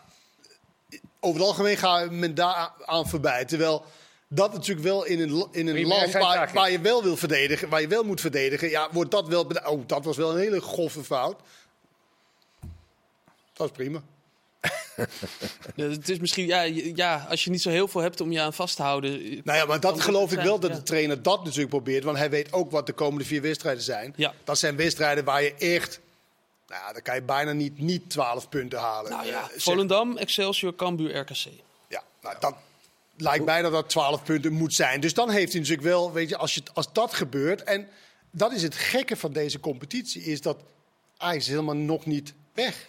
[1.20, 3.46] over het algemeen gaat men daar aan voorbij.
[3.46, 3.86] Terwijl
[4.28, 7.88] dat natuurlijk wel in een, in een land waar, je wel wil verdedigen, waar je
[7.88, 9.52] wel moet verdedigen, ja, wordt dat wel.
[9.66, 11.40] Oh, dat was wel een hele grove fout.
[13.54, 14.02] Dat is prima.
[15.76, 16.62] Ja, Het is misschien, ja,
[16.96, 19.12] ja, als je niet zo heel veel hebt om je aan vast te houden.
[19.44, 20.76] Nou ja, maar Dan dat geloof ik wel dat ja.
[20.76, 22.04] de trainer dat natuurlijk probeert.
[22.04, 24.14] Want hij weet ook wat de komende vier wedstrijden zijn.
[24.16, 24.34] Ja.
[24.44, 26.00] Dat zijn wedstrijden waar je echt.
[26.68, 29.12] Nou, ja, dan kan je bijna niet, niet 12 punten halen.
[29.12, 31.46] Nou ja, Eh, zeg- Volendam, Excelsior, Cambuur, RKC.
[31.88, 32.56] Ja, nou, dat
[33.18, 35.00] lijkt mij dat dat 12 punten moet zijn.
[35.02, 37.64] Dus dan heeft hij natuurlijk wel, weet je, als, je, als dat gebeurt.
[37.64, 37.88] En
[38.32, 40.58] dat is het gekke van deze competitie, is dat
[41.18, 42.86] Ajax is helemaal nog niet weg.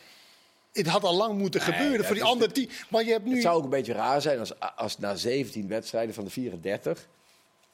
[0.72, 2.68] Het had al lang moeten gebeuren voor die andere team.
[2.88, 3.32] Maar je hebt nu.
[3.32, 7.06] Het zou ook een beetje raar zijn als, als na 17 wedstrijden van de 34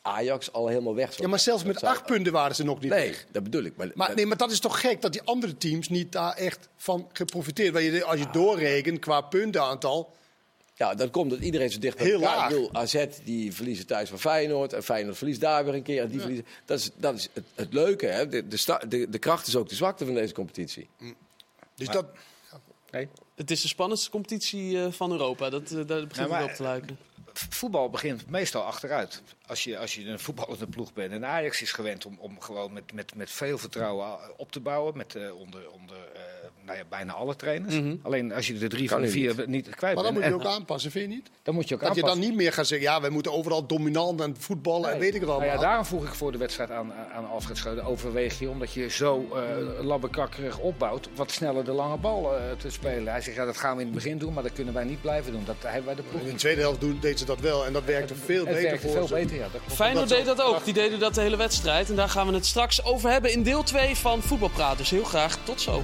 [0.03, 2.65] Ajax al helemaal weg zou Ja, maar zelfs met Dat zou- acht punten waren ze
[2.65, 3.27] nog niet Nee, weg.
[3.33, 3.77] dat bedoel ik.
[3.77, 6.69] Maar, Maar, nee, maar dat is toch gek dat die andere teams niet daar echt
[6.77, 7.73] van geprofiteerd.
[7.73, 10.17] Want je, als je doorrekent qua puntenaantal.
[10.75, 12.37] Ja, dat komt dat iedereen zo dicht bij Heel elkaar.
[12.37, 12.51] laag.
[12.51, 14.73] Ik bedoel, AZ die verliezen thuis van Feyenoord.
[14.73, 16.03] En Feyenoord verliest daar weer een keer.
[16.03, 16.47] En die verliezen.
[16.65, 18.07] Dat is, dat is het, het leuke.
[18.07, 18.29] Hè?
[18.29, 20.89] De, de, sta- de, de kracht is ook de zwakte van deze competitie.
[21.75, 22.07] Dus dat.
[22.91, 23.09] Nee.
[23.35, 25.51] Het is de spannendste competitie eh, van Europa.
[25.51, 26.99] Dat, eh, daar begint Nou, maar- op te lijken.
[27.33, 29.23] voetbal begint meestal achteruit.
[29.47, 31.13] Als je, als je een voetballende ploeg bent.
[31.13, 34.97] En Ajax is gewend om, om gewoon met, met, met veel vertrouwen op te bouwen.
[34.97, 36.23] Met, eh, onder onder eh,
[36.69, 37.75] nou ja, bijna alle trainers.
[37.75, 37.95] Mhm.
[38.03, 40.15] Alleen als je de drie Kan van de vier niet, kwijt Maar dan bent.
[40.15, 41.31] moet je en- ook aanpassen, vind je niet?
[41.43, 43.67] dan moet je ook Dat je dan niet meer gaat zeggen, ja, wij moeten overal
[43.67, 45.55] dominant en voetballen en weet ik het Nou allemaal.
[45.55, 47.87] ja, daarom vroeg ik voor de wedstrijd aan, aan Alfred Schreuder.
[47.87, 52.71] Overweeg je, omdat je zo eh labbekakkerig opbouwt, wat sneller de lange bal eh, te
[52.71, 53.13] spelen.
[53.13, 55.01] Hij zegt, ja, dat gaan we in het begin doen, maar dat kunnen wij niet
[55.01, 55.43] blijven doen.
[55.45, 56.21] Dat hebben wij de ploeg.
[56.23, 58.63] In de tweede helft doen, deed ze dat wel en dat werkte veel Het beter
[58.63, 59.15] werkte voor veel ze.
[59.15, 59.47] beter, ja.
[59.53, 59.77] Dat.
[59.77, 60.65] Feyenoord deed dat ook.
[60.65, 61.89] Die deden dat de hele wedstrijd.
[61.91, 64.79] En daar gaan we het straks over hebben in deel 2 van Voetbalpraat.
[64.79, 65.83] Dus heel graag tot zo.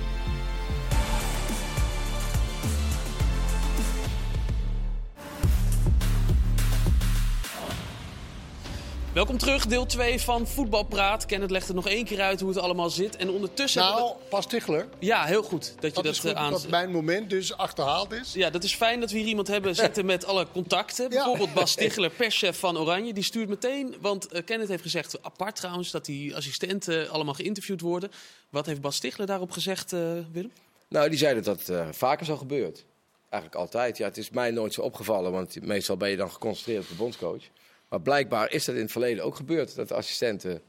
[9.15, 11.27] Welkom terug, deel 2 van Voetbalpraat.
[11.27, 13.17] Kenneth legt er nog één keer uit hoe het allemaal zit.
[13.17, 13.83] En ondertussen...
[13.83, 14.89] Nou, pas Tichler.
[15.01, 16.51] we- Ja, heel goed dat je Dat, dat, is goed eh, aan...
[16.51, 18.33] dat mijn moment dus achterhaald is.
[18.33, 21.09] Ja, dat is fijn dat we hier iemand hebben zitten met alle contacten.
[21.09, 23.13] Bijvoorbeeld Bas Stichler, perschef van Oranje.
[23.13, 27.81] Die stuurt meteen, want eh, Kenneth heeft gezegd, apart trouwens, dat die assistenten allemaal geïnterviewd
[27.81, 28.11] worden.
[28.51, 30.01] Wat heeft Bas Stichler daarop gezegd, eh,
[30.33, 30.53] Willem?
[30.89, 32.85] Nou, die zeiden dat het eh, vaker zo gebeurt.
[33.29, 33.97] Eigenlijk altijd.
[33.97, 36.95] Ja, het is mij nooit zo opgevallen, want meestal ben je dan geconcentreerd op de
[36.95, 37.43] bondscoach.
[37.95, 40.63] Maar blijkbaar is dat in het verleden ook gebeurd, dat de assistenten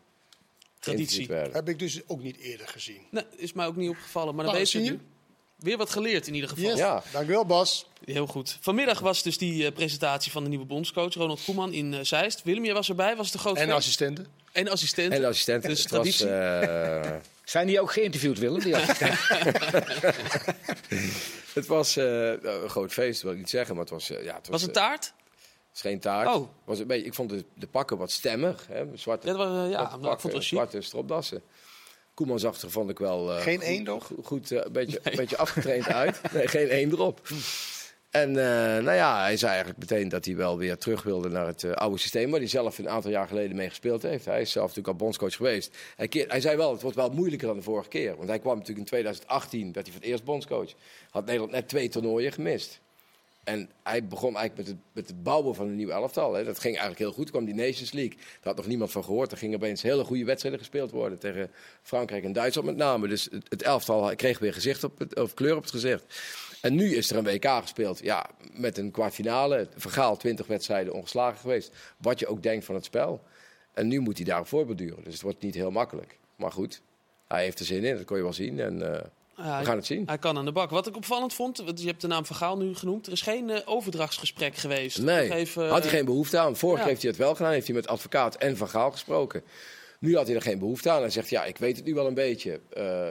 [0.79, 1.31] Traditie.
[1.33, 3.01] Heb ik dus ook niet eerder gezien.
[3.11, 5.07] Nee, is mij ook niet opgevallen, maar dan weten we zie het nu.
[5.55, 6.69] Weer wat geleerd in ieder geval.
[6.69, 6.77] Yes.
[6.77, 7.03] Ja.
[7.11, 7.89] Dankjewel Bas.
[8.03, 8.57] Heel goed.
[8.61, 12.43] Vanmiddag was dus die eh, presentatie van de nieuwe bondscoach, Ronald Koeman, in eh, Zeist.
[12.43, 14.27] Willem, jij was erbij, was het een groot En assistenten.
[14.51, 15.13] En assistent.
[15.13, 15.69] En de assistenten.
[15.69, 16.27] Dus was, traditie.
[16.27, 17.11] eh,
[17.43, 18.59] Zijn die ook geïnterviewd, Willem?
[18.59, 19.17] Die assistenten?
[21.59, 24.07] het was eh, een groot feest, wil ik niet zeggen, maar het was...
[24.07, 25.13] ja, het was was het taart?
[25.75, 26.35] Het is geen taart.
[26.35, 26.47] Oh.
[26.65, 28.67] Was een beetje, ik vond de, de pakken wat stemmig.
[28.67, 28.85] Hè?
[28.93, 30.47] Zwarte, Ja, dat was, eh, ja zwarte nou, ik vond het wel pakken, chic.
[30.47, 31.41] zwarte stropdassen.
[32.13, 33.31] Koeman zag er, vond ik wel...
[33.35, 34.03] eh, Geen goed- eendop?
[34.03, 36.21] Goed, goed, eh, een, beetje, een beetje afgetraind uit.
[36.33, 37.21] Nee, geen één erop.
[38.09, 41.47] En eh, nou ja, hij zei eigenlijk meteen dat hij wel weer terug wilde naar
[41.47, 42.29] het oude systeem.
[42.31, 44.25] Waar hij zelf een aantal jaar geleden mee gespeeld heeft.
[44.25, 45.77] Hij is zelf natuurlijk al bondscoach geweest.
[45.95, 48.15] Hij, keer- hij zei wel, het wordt wel moeilijker dan de vorige keer.
[48.15, 50.69] Want hij kwam natuurlijk in 2018, dat hij voor het eerst bondscoach.
[51.09, 52.79] Had Nederland net twee toernooien gemist.
[53.45, 56.33] En hij begon eigenlijk met het, met het bouwen van een nieuw elftal.
[56.33, 56.43] Hè.
[56.43, 57.29] Dat ging eigenlijk heel goed.
[57.29, 58.15] Kwam die Nations League.
[58.17, 59.31] Daar had nog niemand van gehoord.
[59.31, 61.19] Er gingen opeens hele goede wedstrijden gespeeld worden.
[61.19, 63.07] Tegen Frankrijk en Duitsland met name.
[63.07, 66.03] Dus het, elftal kreeg weer gezicht op het, of kleur op het gezicht.
[66.61, 67.99] En nu is er een WK gespeeld.
[68.03, 69.67] Ja, met een kwartfinale.
[69.75, 71.75] Vergaal 20 wedstrijden ongeslagen geweest.
[71.97, 73.23] Wat je ook denkt van het spel.
[73.73, 75.03] En nu moet hij daarop voorbeduren.
[75.03, 76.17] Dus het wordt niet heel makkelijk.
[76.35, 76.81] Maar goed,
[77.27, 77.95] hij heeft er zin in.
[77.95, 78.59] Dat kon je wel zien.
[78.59, 79.05] En eh,
[79.37, 80.03] Ja, we gaan het zien.
[80.05, 80.69] Hij kan aan de bak.
[80.69, 83.05] Wat ik opvallend vond, want je hebt de naam Van Gaal nu genoemd.
[83.05, 85.01] Er is geen eh, overdrachtsgesprek geweest.
[85.01, 86.55] Nee, even, had hij eh, geen behoefte aan.
[86.55, 86.85] Vorig ja.
[86.85, 87.51] heeft hij het wel gedaan.
[87.51, 89.43] Heeft hij met advocaat en Van Gaal gesproken.
[89.99, 91.01] Nu had hij er geen behoefte aan.
[91.01, 92.59] Hij zegt, ja, ik weet het nu wel een beetje.
[92.77, 93.07] Uh,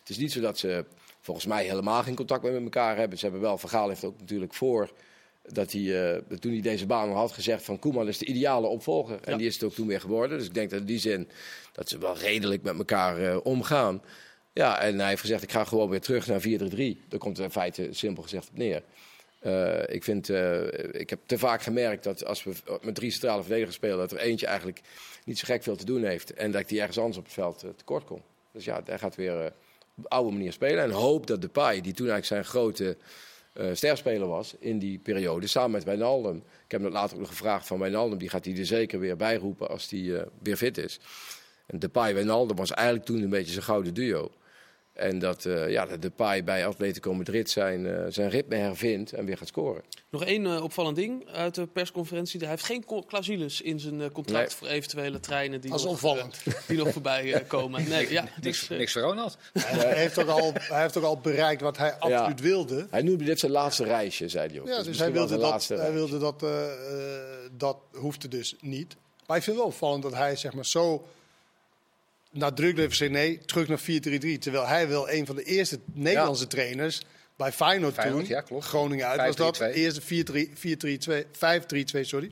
[0.00, 0.84] het is niet zo dat ze
[1.20, 3.18] volgens mij helemaal geen contact meer met elkaar hebben.
[3.18, 4.90] Ze hebben wel, Vergaal heeft ook natuurlijk voor
[5.48, 9.18] dat hij, uh, toen hij deze baan had gezegd van Koeman is de ideale opvolger.
[9.20, 10.38] En die is het ook toen weer geworden.
[10.38, 11.28] Dus ik denk dat in die zin
[11.72, 14.02] dat ze wel redelijk met elkaar uh, omgaan.
[14.54, 16.44] Ja, en hij heeft gezegd ik ga gewoon weer terug naar 4-3-3.
[17.08, 18.82] Daar komt het in feite simpel gezegd op neer.
[19.42, 20.28] Uh, ik, vind,
[20.92, 24.18] ik heb te vaak gemerkt dat als we met drie centrale verdedigers spelen, dat er
[24.18, 24.80] eentje eigenlijk
[25.24, 26.34] niet zo gek veel te doen heeft.
[26.34, 28.22] En dat die ergens anders op het veld tekort komt.
[28.52, 29.52] Dus ja, hij gaat weer
[29.96, 30.84] op oude manier spelen.
[30.84, 32.96] En hoop dat de Pai, die toen eigenlijk zijn grote
[33.54, 36.36] uh, sterspeler was in die periode, samen met Wijnaldum.
[36.36, 39.16] Ik heb hem later ook nog gevraagd van Wijnaldum, die gaat hij er zeker weer
[39.16, 41.00] bij roepen als uh, weer fit is.
[41.66, 44.30] En Depay Wijnaldum was eigenlijk toen een beetje zijn gouden duo.
[44.94, 49.24] En dat, uh, ja, de Depay bij Atletico Madrid zijn, uh, zijn ritme hervindt en
[49.24, 49.82] weer gaat scoren.
[50.10, 52.40] Nog één uh, opvallend ding uit de persconferentie.
[52.40, 54.56] Hij heeft geen clausules in zijn contract nee.
[54.56, 56.00] voor eventuele treinen die, nog,
[56.66, 57.82] die nog voorbij komen.
[57.94, 59.36] Nee, ja, niks, dus, niks voor Ronald.
[59.52, 62.44] Hij, heeft ook al, hij heeft ook al bereikt wat hij absoluut ja.
[62.44, 62.86] wilde.
[62.90, 64.66] Hij noemde dit zijn laatste reisje, zei hij ook.
[64.66, 66.44] Ja, dus, dus hij wilde, dat, hij wilde dat,
[67.52, 68.96] dat hoefde dus niet.
[69.26, 71.06] Maar ik vind het wel opvallend dat hij zeg maar zo
[72.34, 74.38] nadrukkelijk heeft gezegd nee, terug naar 4-3-3.
[74.38, 76.48] Terwijl hij wel een van de eerste Nederlandse ja.
[76.48, 77.02] trainers
[77.36, 78.64] bij Feyenoord, Feyenoord toen, ja, klopt.
[78.64, 79.54] Groningen uit, 5, was dat.
[79.54, 79.72] 2.
[79.72, 80.00] Eerste
[81.96, 82.30] 4-3-2, sorry.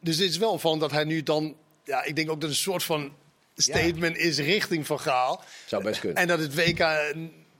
[0.00, 2.56] Dus het is wel van dat hij nu dan, ja, ik denk ook dat een
[2.56, 3.12] soort van
[3.56, 4.22] statement ja.
[4.22, 5.42] is richting Van Gaal.
[5.66, 6.18] Zou best kunnen.
[6.18, 7.14] En dat het WK,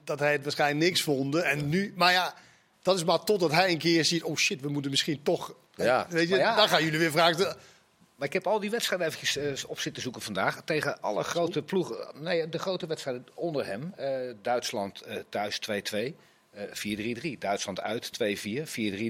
[0.05, 1.35] dat hij het waarschijnlijk niks vond.
[1.35, 2.35] En nu, maar ja,
[2.83, 5.55] dat is maar totdat hij een keer ziet, oh shit, we moeten misschien toch...
[5.75, 6.07] Ja.
[6.11, 7.57] Weet je, dan gaan jullie weer vragen...
[8.17, 10.63] Maar ik heb al die wedstrijden eventjes uh, op zitten zoeken vandaag.
[10.65, 11.97] Tegen alle grote ploegen.
[12.15, 13.93] Nee, de grote wedstrijden onder hem.
[14.01, 15.61] Uh, Duitsland uh, thuis
[15.95, 16.15] 2-2.
[16.57, 17.39] 4-3-3.
[17.39, 18.23] Duitsland uit 2-4.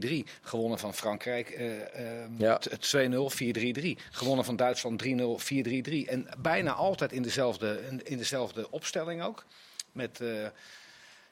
[0.04, 0.12] 4-3-3.
[0.40, 1.58] Gewonnen van Frankrijk
[2.38, 2.60] ja.
[2.60, 2.68] 2-0.
[3.80, 3.86] 4-3-3.
[4.10, 5.06] Gewonnen van Duitsland 3-0.
[5.06, 6.08] 4-3-3.
[6.08, 9.44] En bijna altijd in dezelfde, in, in dezelfde opstelling ook.
[9.92, 10.20] Met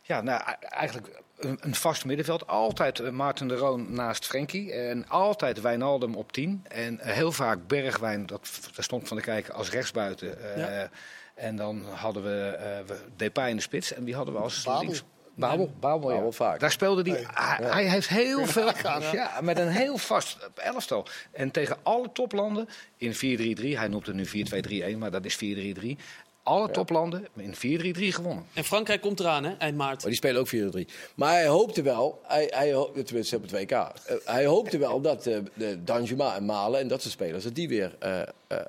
[0.06, 2.46] ja, nou, eigenlijk een, een, vast middenveld.
[2.46, 4.72] Altijd uh, Maarten de Roon naast Frenkie.
[4.72, 6.64] En altijd Wijnaldum op 10.
[6.68, 10.38] En uh, heel vaak Bergwijn, dat, daar stond van de kijken als rechtsbuiten.
[10.38, 10.90] Uh, ja.
[11.34, 13.92] En dan hadden we, we Depay in de spits.
[13.92, 14.80] En wie hadden we als Babel.
[14.80, 15.04] links?
[15.36, 16.14] Babel, Babel, ja.
[16.16, 16.60] Babel vaak.
[16.60, 17.10] Daar speelde.
[17.10, 18.70] Hij, hij, heeft heel veel.
[19.12, 21.06] Ja, met een heel vast elftal.
[21.32, 23.16] En tegen alle toplanden in 4-3-3.
[23.78, 24.26] Hij noemt het nu
[24.94, 25.86] 4-2-3-1, maar dat is 4-3-3
[26.44, 26.72] alle ja.
[26.72, 28.46] toplanden in 4-3-3 gewonnen.
[28.52, 30.00] En Frankrijk komt eraan, hè, eind maart.
[30.00, 30.90] Maar die spelen ook 4-3.
[31.14, 33.86] Maar hij hoopte wel, hij, hij, tenminste op het WK, uh,
[34.24, 37.68] hij hoopte wel dat uh, de Danjuma en Malen en dat soort spelers, dat die
[37.68, 38.20] weer uh,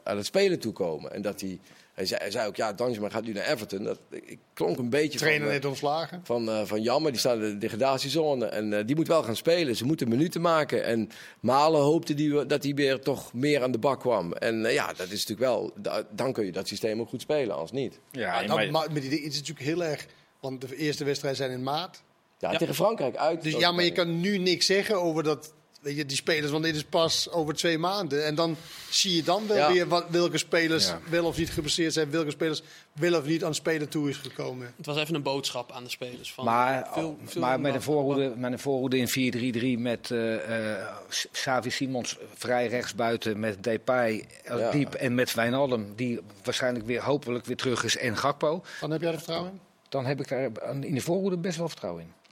[0.04, 1.14] aan het spelen toekomen.
[1.14, 1.60] En dat die,
[1.96, 3.84] hij, zei, hij zei ook, ja, Danjuma gaat nu naar Everton.
[3.84, 5.54] Dat ik klonk een beetje Trainer van...
[5.54, 6.22] net ontslagen.
[6.24, 8.46] Van, van Jammer, die staat in de degradatiezone.
[8.46, 9.76] En die moet wel gaan spelen.
[9.76, 10.84] Ze moeten minuten maken.
[10.84, 14.34] En Malen hoopte die, dat hij weer toch meer aan de bak kwam.
[14.34, 15.74] En ja, dat is natuurlijk wel...
[16.12, 18.00] Dan kun je dat systeem ook goed spelen, als niet.
[18.12, 20.06] Ja, ja dan, maar met die, het is natuurlijk heel erg...
[20.40, 22.04] Want de eerste wedstrijden zijn in maart.
[22.40, 22.58] Ja, ja.
[22.58, 23.44] tegen Frankrijk uit.
[23.44, 25.54] Dus ja, maar je kan nu niks zeggen over dat
[25.86, 28.26] weet je, die spelers, want dit is pas over twee maanden.
[28.26, 28.56] En dan
[28.90, 29.72] zie je dan wel ja.
[29.72, 31.00] weer wat, welke spelers ja.
[31.10, 32.62] wel of niet geblesseerd zijn, welke spelers
[32.94, 34.74] wel of niet aan spelen toe is gekomen.
[34.78, 36.34] Het was even een boodschap aan de spelers.
[36.34, 40.34] Van maar veel, veel maar met, een voorhoede, met een voorhoede in 4-3-3 met uh,
[40.34, 40.88] uh,
[41.32, 44.72] Xavi Simons vrij rechtsbuiten, met Depay ja.
[44.72, 48.64] diep en met Wijnaldum, die waarschijnlijk weer hopelijk weer terug is, en Gakpo.
[48.82, 49.60] Dan heb jij er vertrouwen in?
[49.90, 50.50] Dan heb ik daar
[50.82, 52.25] in de voorhoede best wel vertrouwen in.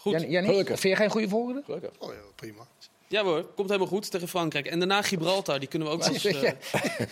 [0.00, 0.24] Goed.
[0.28, 1.62] Jan, vind je geen goede volgende?
[1.64, 1.90] Gelukkig.
[1.98, 2.66] Oh ja, prima.
[3.08, 4.66] Ja hoor, komt helemaal goed tegen Frankrijk.
[4.66, 6.40] En daarna Gibraltar, die kunnen we ook, dus, uh,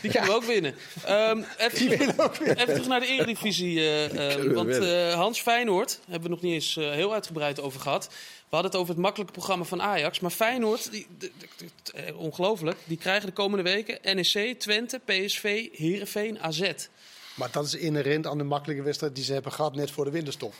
[0.01, 0.75] die kunnen we ook winnen.
[1.09, 2.57] Um, even, ook winnen.
[2.57, 3.75] even terug naar de eredivisie.
[3.75, 4.77] Uh, uh, want
[5.15, 8.07] Hans Feyenoord, hebben we nog niet eens heel uitgebreid over gehad.
[8.09, 10.21] We hadden het over het makkelijke programma van Ajax.
[10.21, 11.07] Maar Feyenoord, die,
[12.17, 16.73] ongelooflijk, die krijgen de komende weken NEC, Twente, PSV, Heerenveen, AZ.
[17.35, 20.11] Maar dat is inherent aan de makkelijke wedstrijd die ze hebben gehad net voor de
[20.11, 20.55] winterstop.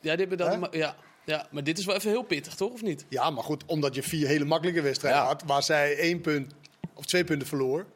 [0.00, 0.96] Ja, die hebben dan, ja.
[1.28, 2.72] Ja, maar dit is wel even heel pittig, toch?
[2.72, 3.04] Of niet?
[3.08, 5.26] Ja, maar goed, omdat je vier hele makkelijke wedstrijden ja.
[5.26, 6.54] had, waar zij één punt
[6.94, 7.86] of twee punten verloor,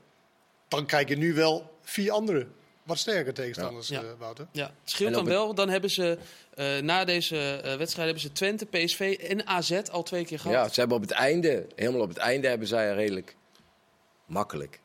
[0.69, 2.47] dan krijg je nu wel vier andere
[2.83, 4.03] wat sterker tegenstanders, ja.
[4.03, 4.47] Uh, Wouter.
[4.53, 5.55] Ja, het scheelt dan wel.
[5.55, 6.19] Dan hebben ze
[6.55, 10.57] uh, na deze uh, wedstrijd hebben ze Twente, PSV en AZ al twee keer gehad.
[10.57, 13.37] Ja, ze hebben op het einde, helemaal op het einde hebben zij redelijk
[14.27, 14.81] makkelijk.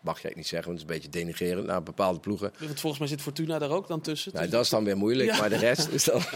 [0.00, 2.52] Mag jij niet zeggen, want het is een beetje denigrerend naar bepaalde ploegen.
[2.58, 4.32] Want volgens mij zit Fortuna daar ook dan tussen.
[4.34, 5.38] Nee, dat is dan weer moeilijk, ja.
[5.38, 6.22] maar de rest is dan...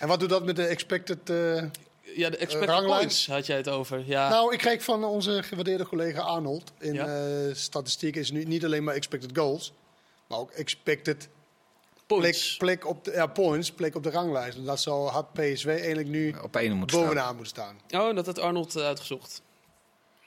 [0.00, 1.62] En wat doet dat met de expected uh,
[2.16, 4.02] Ja, de expected points had jij het over.
[4.06, 4.28] Ja.
[4.28, 6.72] Nou, ik kreeg van onze gewaardeerde collega Arnold.
[6.78, 7.26] In ja.
[7.46, 9.72] uh, statistiek is nu niet alleen maar expected goals,
[10.26, 11.28] maar ook expected
[12.06, 12.56] points.
[12.56, 14.56] Plek, plek op de, ja, points, plek op de ranglijst.
[14.56, 17.36] En dat zou, had PSV eigenlijk nu op één moet bovenaan staan.
[17.36, 17.56] moeten
[17.88, 18.00] staan.
[18.08, 19.42] Oh, dat had Arnold uitgezocht.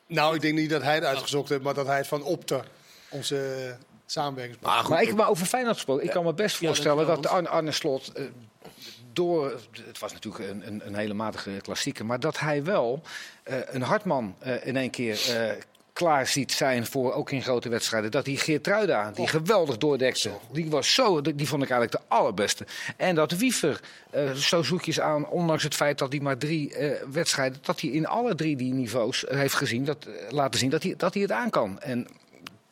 [0.07, 2.63] Nou, ik denk niet dat hij het uitgezocht heeft, maar dat hij het van Opta
[3.09, 4.61] onze samenwerking.
[4.61, 7.49] Maar, goed, maar, ik, maar over Feyenoord gesproken, ik kan me best voorstellen dat Arne,
[7.49, 8.11] Arne Slot...
[8.17, 8.25] Uh,
[9.13, 13.01] door, het was natuurlijk een, een, een hele matige klassieker, maar dat hij wel
[13.49, 15.19] uh, een hartman uh, in één keer
[15.95, 18.11] klaar ziet zijn voor ook in grote wedstrijden.
[18.11, 22.65] Dat die Geertruida, die geweldig doordekte, die was zo, die vond ik eigenlijk de allerbeste.
[22.97, 23.79] En dat Wiever,
[24.15, 27.89] uh, zo zoekjes aan, ondanks het feit dat hij maar drie uh, wedstrijden, dat hij
[27.89, 31.21] in alle drie die niveaus heeft gezien, dat, uh, laten zien dat hij, dat hij
[31.21, 31.79] het aan kan.
[31.79, 32.07] En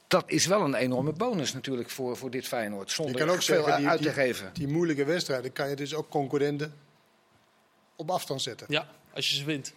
[0.07, 2.91] dat is wel een enorme bonus natuurlijk voor, voor dit Feyenoord.
[2.91, 4.49] Zonder je kan ook veel zeggen, die, uit te geven.
[4.53, 6.73] Die, die moeilijke wedstrijden kan je dus ook concurrenten
[7.95, 8.67] op afstand zetten.
[8.69, 9.73] Ja, als je ze wint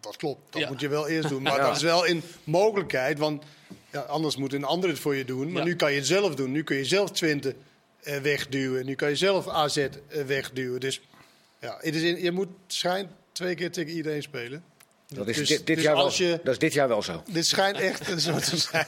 [0.00, 0.52] dat klopt.
[0.52, 1.42] Dat moet je wel eerst doen.
[1.50, 3.18] Maar dat is wel in mogelijkheid.
[3.18, 3.44] Want
[3.90, 5.52] ja, anders moet een ander het voor je doen.
[5.52, 6.52] Maar nu kan je het zelf doen.
[6.52, 7.54] Nu kun je zelf Twente
[8.02, 8.86] uh, wegduwen.
[8.86, 10.80] Nu kan je zelf AZ uh, eh, wegduwen.
[10.80, 11.00] Dus
[11.60, 14.64] ja, het is in, je moet schijnt twee keer tegen iedereen spelen.
[15.14, 17.22] Dat is, dus, dit, dit dus jaar wel, je, dat is dit jaar wel zo.
[17.26, 18.86] Dit schijnt echt zo te zijn.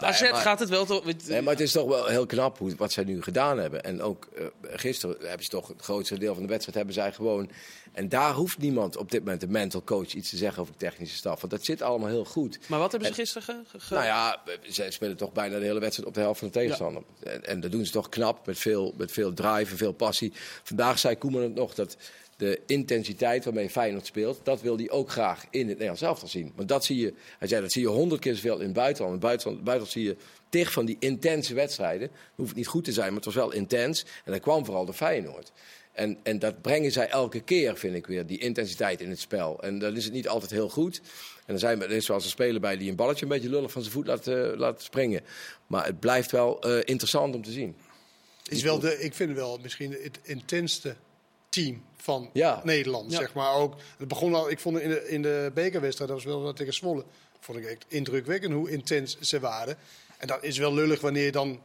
[0.00, 1.04] AZ nee, gaat het wel toch...
[1.26, 3.82] Nee, maar het is toch wel heel knap hoe, wat zij nu gedaan hebben.
[3.82, 7.12] En ook uh, gisteren hebben ze toch het grootste deel van de wedstrijd hebben zij
[7.12, 7.50] gewoon
[7.92, 10.78] en daar hoeft niemand op dit moment, de mental coach, iets te zeggen over de
[10.78, 11.40] technische staf.
[11.40, 12.58] Want dat zit allemaal heel goed.
[12.66, 16.08] Maar wat hebben ze gisteren ge Nou ja, ze spelen toch bijna de hele wedstrijd
[16.08, 17.02] op de helft van de tegenstander.
[17.22, 20.32] En, en, dat doen ze toch knap, met veel, met veel drive en veel passie.
[20.62, 21.96] Vandaag zei Koeman het nog, dat
[22.42, 26.52] de intensiteit waarmee Feyenoord speelt, dat wil hij ook graag in het Nederlands elftal zien.
[26.56, 29.14] Want dat zie je, hij zei, dat zie je honderd keer zoveel in het buitenland.
[29.14, 30.16] In het buitenland, buitenland zie je
[30.48, 32.08] tig van die intense wedstrijden.
[32.08, 34.04] Het hoeft niet goed te zijn, maar het was wel intens.
[34.24, 35.52] En dat kwam vooral de Feyenoord.
[35.92, 39.62] En, en dat brengen zij elke keer, vind ik weer, die intensiteit in het spel.
[39.62, 41.00] En dan is het niet altijd heel goed.
[41.36, 43.82] En dan zijn er zoals een speler bij die een balletje een beetje lullig van
[43.82, 45.20] zijn voet laat, uh, laat springen.
[45.66, 47.76] Maar het blijft wel uh, interessant om te zien.
[48.48, 50.96] Is wel de, ik vind wel misschien het intenste
[51.48, 52.60] team van ja.
[52.64, 53.18] Nederland, ja.
[53.18, 53.54] zeg maar.
[53.54, 56.56] Ook, het begon al, ik vond in de, in de bekerwedstrijd, dat was wel wat
[56.56, 57.04] tegen Zwolle,
[57.40, 59.76] vond ik echt indrukwekkend hoe intens ze waren.
[60.18, 61.60] En dat is wel lullig wanneer je dan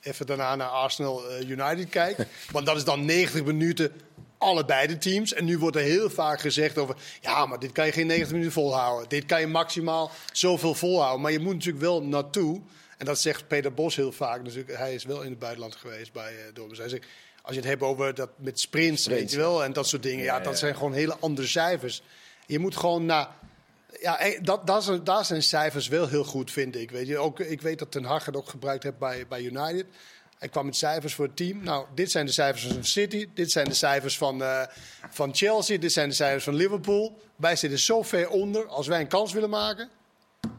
[0.00, 2.24] even daarna naar Arsenal uh, United kijkt.
[2.50, 3.92] Want dat is dan 90 minuten
[4.38, 5.32] allebei de teams.
[5.32, 6.96] En nu wordt er heel vaak gezegd over...
[7.20, 9.08] ja, maar dit kan je geen 90 minuten volhouden.
[9.08, 11.20] Dit kan je maximaal zoveel volhouden.
[11.20, 12.60] Maar je moet natuurlijk wel naartoe.
[12.98, 14.42] En dat zegt Peter Bos heel vaak.
[14.42, 16.78] Natuurlijk, hij is wel in het buitenland geweest bij uh, Dortmund.
[16.78, 17.06] Hij zegt,
[17.42, 19.64] als je het hebt over dat met sprints, weet je wel...
[19.64, 22.02] en dat soort dingen, ja, dat zijn gewoon hele andere cijfers.
[22.46, 23.28] Je moet gewoon naar
[24.00, 26.90] ja, eh, dat, dat zijn, daar zijn cijfers wel heel goed, vind ik.
[26.90, 29.86] Weet je, ook, ik weet dat Ten Hag het ook gebruikt heeft bij, bij United.
[30.38, 31.62] Hij kwam met cijfers voor het team.
[31.62, 33.28] Nou, dit zijn de cijfers van City.
[33.34, 34.62] Dit zijn de cijfers van, uh,
[35.10, 35.78] van Chelsea.
[35.78, 37.18] Dit zijn de cijfers van Liverpool.
[37.36, 38.66] Wij zitten zo ver onder.
[38.66, 39.88] Als wij een kans willen maken,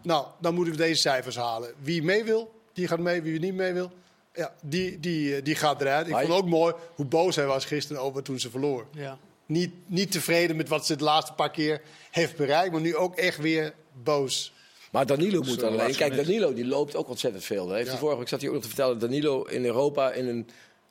[0.04, 1.74] nou, dan moeten we deze cijfers halen.
[1.80, 3.22] Wie mee wil, die gaat mee.
[3.22, 3.92] Wie niet mee wil,
[4.34, 6.08] ja, die, die, eh, die gaat eruit.
[6.08, 8.88] Ik vond ook mooi hoe boos hij was gisteren over toen ze verloor.
[8.92, 12.72] Ja niet, niet tevreden met wat ze de laatste paar keer heeft bereikt.
[12.72, 14.54] Maar nu ook echt weer boos.
[14.92, 15.96] Maar Danilo moet alleen.
[15.96, 17.72] Kijk, Danilo die loopt ook ontzettend veel.
[17.72, 17.98] Heeft ja.
[17.98, 20.48] vorige week zat hij ook nog te vertellen dat Danilo in Europa in een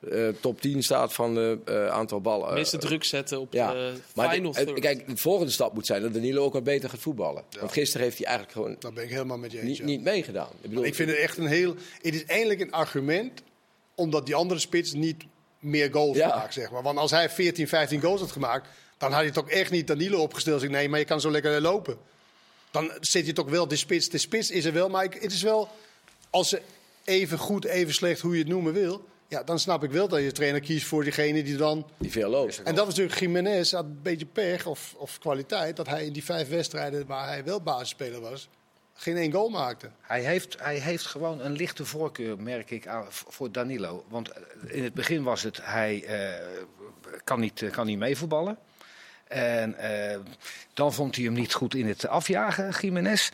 [0.09, 2.55] uh, top 10 staat van het uh, aantal ballen.
[2.55, 3.73] Meeste druk zetten op ja.
[3.73, 6.88] de maar final de, Kijk, de volgende stap moet zijn dat Danilo ook wat beter
[6.88, 7.43] gaat voetballen.
[7.51, 7.59] Ja.
[7.59, 10.03] Want gisteren heeft hij eigenlijk gewoon dat ben ik helemaal met je eens, niet, niet
[10.03, 10.51] meegedaan.
[10.61, 11.75] Ik, bedoel, ik vind het echt een heel...
[12.03, 13.43] Het is eindelijk een argument
[13.95, 15.25] omdat die andere spits niet
[15.59, 16.83] meer goals maakt, zeg maar.
[16.83, 18.69] Want als hij 14, 15 goals had gemaakt
[19.03, 20.61] dan had je toch echt niet Danilo opgesteld.
[20.61, 21.97] Zeg, nee, maar je kan zo lekker lopen.
[22.71, 24.09] Dan zit je toch wel de spits.
[24.09, 25.69] De spits is er wel, maar het is wel...
[26.31, 26.62] Als ze
[27.05, 29.05] even goed, even slecht, hoe je het noemen wil...
[29.33, 31.87] Ja, dan snap ik wel dat je trainer kiest voor diegene die dan...
[31.99, 32.62] Die veel loopt.
[32.62, 35.77] En dat was natuurlijk Jiménez, had een beetje pech of, of kwaliteit...
[35.77, 38.49] dat hij in die vijf wedstrijden waar hij wel basisspeler was...
[38.95, 39.90] geen één goal maakte.
[40.01, 44.05] Hij heeft, hij heeft gewoon een lichte voorkeur, merk ik, voor Danilo.
[44.09, 44.31] Want
[44.66, 46.62] in het begin was het, hij uh,
[47.25, 48.59] kan, niet, kan niet meevoetballen.
[49.29, 50.18] En uh,
[50.75, 53.31] dan vond hij hem niet goed in het afjagen, Jiménez.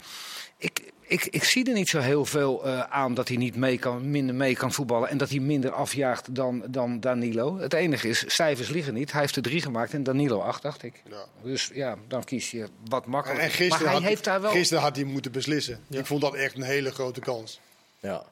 [0.56, 3.78] Ik, ik, ik zie er niet zo heel veel uh, aan dat hij niet mee
[3.78, 5.08] kan, minder mee kan voetballen.
[5.08, 7.58] En dat hij minder afjaagt dan, dan Danilo.
[7.58, 9.12] Het enige is, cijfers liggen niet.
[9.12, 11.02] Hij heeft er drie gemaakt en Danilo acht, dacht ik.
[11.10, 11.24] Ja.
[11.42, 13.44] Dus ja, dan kies je wat makkelijker.
[13.44, 14.50] En gisteren, maar hij had, heeft daar wel...
[14.50, 15.80] gisteren had hij moeten beslissen.
[15.86, 15.98] Ja.
[15.98, 17.60] Ik vond dat echt een hele grote kans.
[18.00, 18.24] Ja.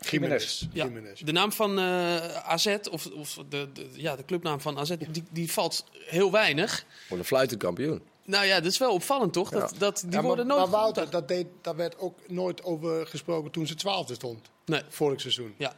[0.00, 0.66] Jiménez.
[0.72, 0.88] Ja,
[1.24, 5.24] de naam van uh, AZ, of, of de, de, ja, de clubnaam van AZ, die,
[5.30, 6.84] die valt heel weinig.
[7.06, 8.02] Voor de fluitenkampioen.
[8.28, 9.50] Nou ja, dat is wel opvallend toch?
[9.50, 13.50] Dat, dat, die worden nooit maar Wouter, dat deed, daar werd ook nooit over gesproken
[13.50, 14.48] toen ze twaalfde stond.
[14.64, 14.82] Nee.
[14.88, 15.54] Vorig seizoen.
[15.58, 15.76] Ja.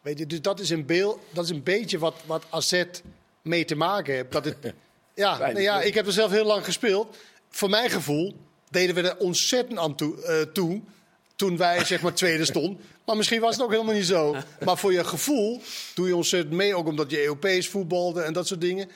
[0.00, 2.84] Weet je, dus dat is een, beeld, dat is een beetje wat, wat AZ
[3.42, 4.32] mee te maken heeft.
[4.32, 4.56] Dat het,
[5.14, 7.16] ja, nou ja, ik heb er zelf heel lang gespeeld.
[7.48, 8.34] Voor mijn gevoel
[8.70, 10.80] deden we er ontzettend aan toe, uh, toe
[11.36, 12.80] toen wij zeg maar tweede stond.
[13.06, 14.36] Maar misschien was het ook helemaal niet zo.
[14.64, 15.60] Maar voor je gevoel
[15.94, 18.90] doe je ontzettend mee, ook omdat je Europees voetbalde en dat soort dingen.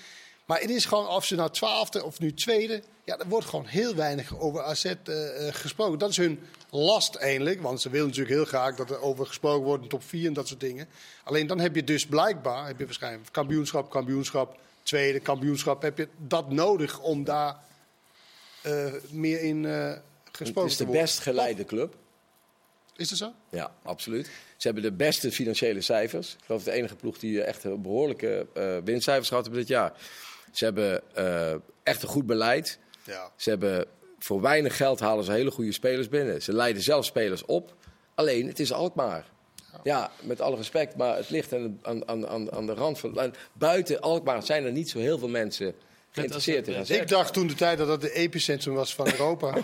[0.47, 2.83] Maar het is gewoon, of ze nou twaalfde of nu tweede...
[3.05, 5.99] Ja, er wordt gewoon heel weinig over AZ eh, eh, gesproken.
[5.99, 6.41] Dat is hun
[6.71, 7.63] last eigenlijk.
[7.63, 10.33] Want ze willen natuurlijk heel graag dat er over gesproken wordt in top 4 en
[10.33, 10.89] dat soort dingen.
[11.25, 15.83] Alleen dan heb je dus blijkbaar, heb je waarschijnlijk kampioenschap, kampioenschap, tweede kampioenschap.
[15.83, 17.57] Heb je dat nodig om daar
[18.63, 19.65] eh, meer in
[20.33, 21.05] gesproken Het is te de worden.
[21.05, 21.95] best geleide club.
[22.97, 23.33] Is dat zo?
[23.51, 24.31] Ja, absoluut.
[24.57, 26.33] Ze hebben de beste financiële cijfers.
[26.33, 29.93] Ik geloof de enige ploeg die echt behoorlijke eh, winstcijfers gehad hebben dit jaar.
[30.57, 32.79] Ze hebben eh, echt een goed beleid.
[33.05, 33.31] Ja.
[33.37, 33.87] Ze hebben
[34.19, 36.43] voor weinig geld halen ze hele goede spelers binnen.
[36.43, 37.75] Ze leiden zelf spelers op.
[38.15, 39.25] Alleen, het is Alkmaar.
[39.83, 43.35] Ja, met alle respect, maar het ligt aan, aan, aan, aan- de rand van...
[43.53, 45.75] Buiten Alkmaar zijn er niet zo heel veel mensen
[46.17, 46.75] geïnteresseerd in.
[46.75, 46.81] AZ.
[46.91, 46.91] AZ.
[47.01, 49.51] Ik dacht toen de tijd dat dat de epicentrum was van Europa.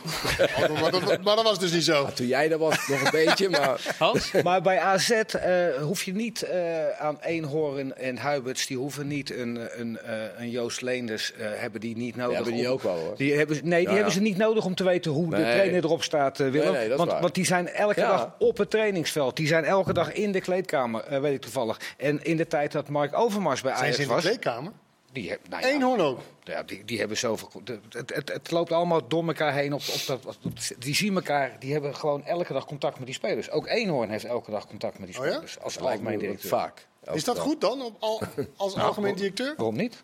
[0.81, 2.09] maar, dat, maar dat was dus niet zo.
[2.15, 3.81] Toen jij daar was, nog een beetje, maar...
[3.99, 4.31] Hans?
[4.43, 9.31] Maar bij AZ eh, hoef je niet eh, aan Eenhoorn en Huiberts, die hoeven niet
[9.37, 12.35] een, een, eh, een Joost Leenders, eh, hebben die niet nodig.
[12.37, 13.17] hebben die om- ook wel, hoor.
[13.17, 14.19] Die hebben, ze- nee, die Ja, hebben ja.
[14.19, 16.73] ze niet nodig om te weten hoe de trainer erop staat, Willem.
[16.73, 17.21] Nee, nee, want, waar.
[17.21, 18.09] want die zijn elke Ja.
[18.09, 19.37] dag op het trainingsveld.
[19.37, 21.81] Die zijn elke dag in de kleedkamer, weet ik toevallig.
[21.97, 24.25] En in de tijd dat Mark Overmars bij Zijn Ajax ze in de was...
[24.25, 24.73] kleedkamer?
[25.13, 26.21] Die, heb- nou ja, Eenhoorn ook.
[26.45, 27.49] ja, die, die hebben zoveel.
[27.91, 29.73] Het, het, het loopt allemaal door elkaar heen.
[29.73, 31.57] Op, op dat, op- die zien elkaar.
[31.59, 33.51] Die hebben gewoon elke dag contact met die spelers.
[33.51, 35.31] Ook Eenhoorn heeft elke dag contact met die Oh ja?
[35.33, 35.59] spelers.
[35.61, 36.49] Als algemeen directeur.
[36.49, 36.87] Vaak.
[37.13, 38.23] Is dat goed dan, op al,
[38.57, 39.55] als Nou, algemeen directeur?
[39.57, 40.03] Waarom niet?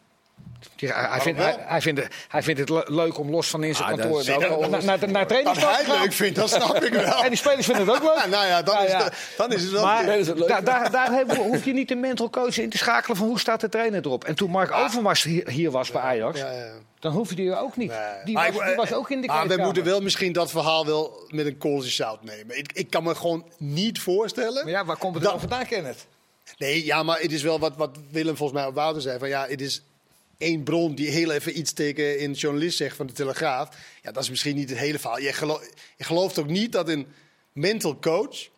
[0.77, 1.47] Die- hij, hij, vindt, wel?
[1.49, 3.99] hij, hij, vindt het, hij vindt het le- leuk om los van in zijn Ah,
[3.99, 4.27] kantoor dat-
[4.85, 7.23] naar, dat- trainingsveld te hij leuk vindt, dat snap ik wel.
[7.25, 8.15] En die spelers vinden het ook leuk.
[8.17, 9.05] Ja, nou ja, dan, Nou is, ja.
[9.05, 9.85] het- dan is het wel...
[9.85, 10.65] Maar Dan is het leuk.
[10.65, 13.69] daar, daar, hoef je niet de mental coach in te schakelen van hoe staat de
[13.69, 14.25] trainer erop.
[14.25, 16.67] En toen Mark Overmars hier, hier was bij Ajax, ja, ja.
[17.01, 17.89] dan hoef je die ook niet.
[17.91, 17.99] Nee.
[18.25, 20.51] Die, Maar was, ik- die was ook in de Maar we moeten wel misschien dat
[20.51, 22.59] verhaal wel met een korreltje zout nemen.
[22.59, 24.65] Ik, ik kan me gewoon niet voorstellen...
[24.65, 26.07] Maar ja, waar komt het Dat- dan vandaan, Kenneth?
[26.59, 29.19] Nee, ja, maar het is wel wat, wat Willem volgens mij op Wouter zei.
[29.19, 29.83] Van ja, het is
[30.39, 33.69] één bron die heel even iets tegen een journalist zegt van de Telegraaf.
[34.03, 35.19] Ja, dat is misschien niet het hele verhaal.
[35.19, 35.61] Je, gelo
[35.97, 37.07] je gelooft ook niet dat een
[37.53, 38.49] mental coach,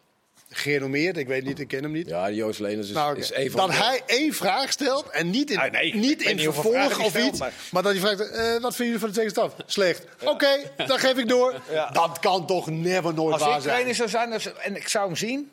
[0.52, 2.06] gerenommeerd, ik weet niet, ik ken hem niet.
[2.08, 5.30] Ja, Joost Leners is, Nou, oké, is een van dat hij één vraag stelt en
[5.30, 7.38] niet in, Ah, nee, ik niet in niet vervolg of stelt, iets.
[7.38, 9.54] maar- Maar, dat hij vraagt, eh, wat vinden jullie van de tegenstaf?
[9.66, 10.04] Slecht.
[10.24, 11.54] Oké, dan geef ik door.
[11.70, 11.90] Ja.
[11.90, 13.72] Dat kan toch never nooit Als waar ik zijn?
[13.74, 15.50] trainer zou zijn dus- en ik zou hem zien,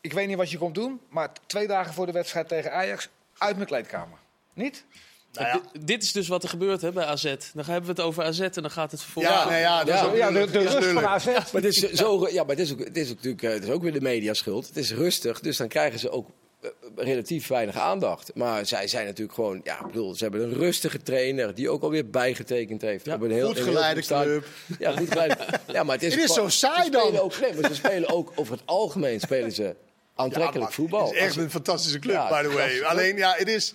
[0.00, 3.08] ik weet niet wat je komt doen, maar twee dagen voor de wedstrijd tegen Ajax,
[3.38, 4.18] uit mijn kleedkamer.
[4.54, 4.84] Niet?
[5.32, 5.60] Nou ja.
[5.72, 7.22] Dit- Dit is dus wat er gebeurt hè, bij AZ.
[7.54, 9.34] Dan hebben we het over AZ en dan gaat het vervolgens...
[9.34, 10.06] Ja, nee, ja, dat is Ja.
[10.06, 11.06] ook Ja, de, rust van.
[11.06, 11.24] AZ.
[11.24, 13.62] Maar het is, zo, ja, maar het is, ook, het is ook natuurlijk eh, het
[13.64, 14.66] is ook weer de media schuld.
[14.66, 16.28] Het is rustig, dus dan krijgen ze ook
[16.60, 18.30] eh, relatief weinig aandacht.
[18.34, 21.82] Maar zij zijn natuurlijk gewoon, ja, ik bedoel, ze hebben een rustige trainer die ook
[21.82, 23.04] alweer bijgetekend heeft.
[23.04, 24.42] Ja, op een heel, goed een heel geleide stadion.
[24.78, 25.36] Ja, goed geleide.
[25.72, 27.22] Ja, maar het is, Het is zo saai ze spelen dan.
[27.22, 29.74] Ook, nee, maar ze spelen ook over het algemeen spelen ze
[30.14, 31.06] aantrekkelijk Ja, voetbal.
[31.06, 32.82] Het is echt een fantastische club, Ja, by the way.
[32.82, 33.74] Alleen, ja, het is...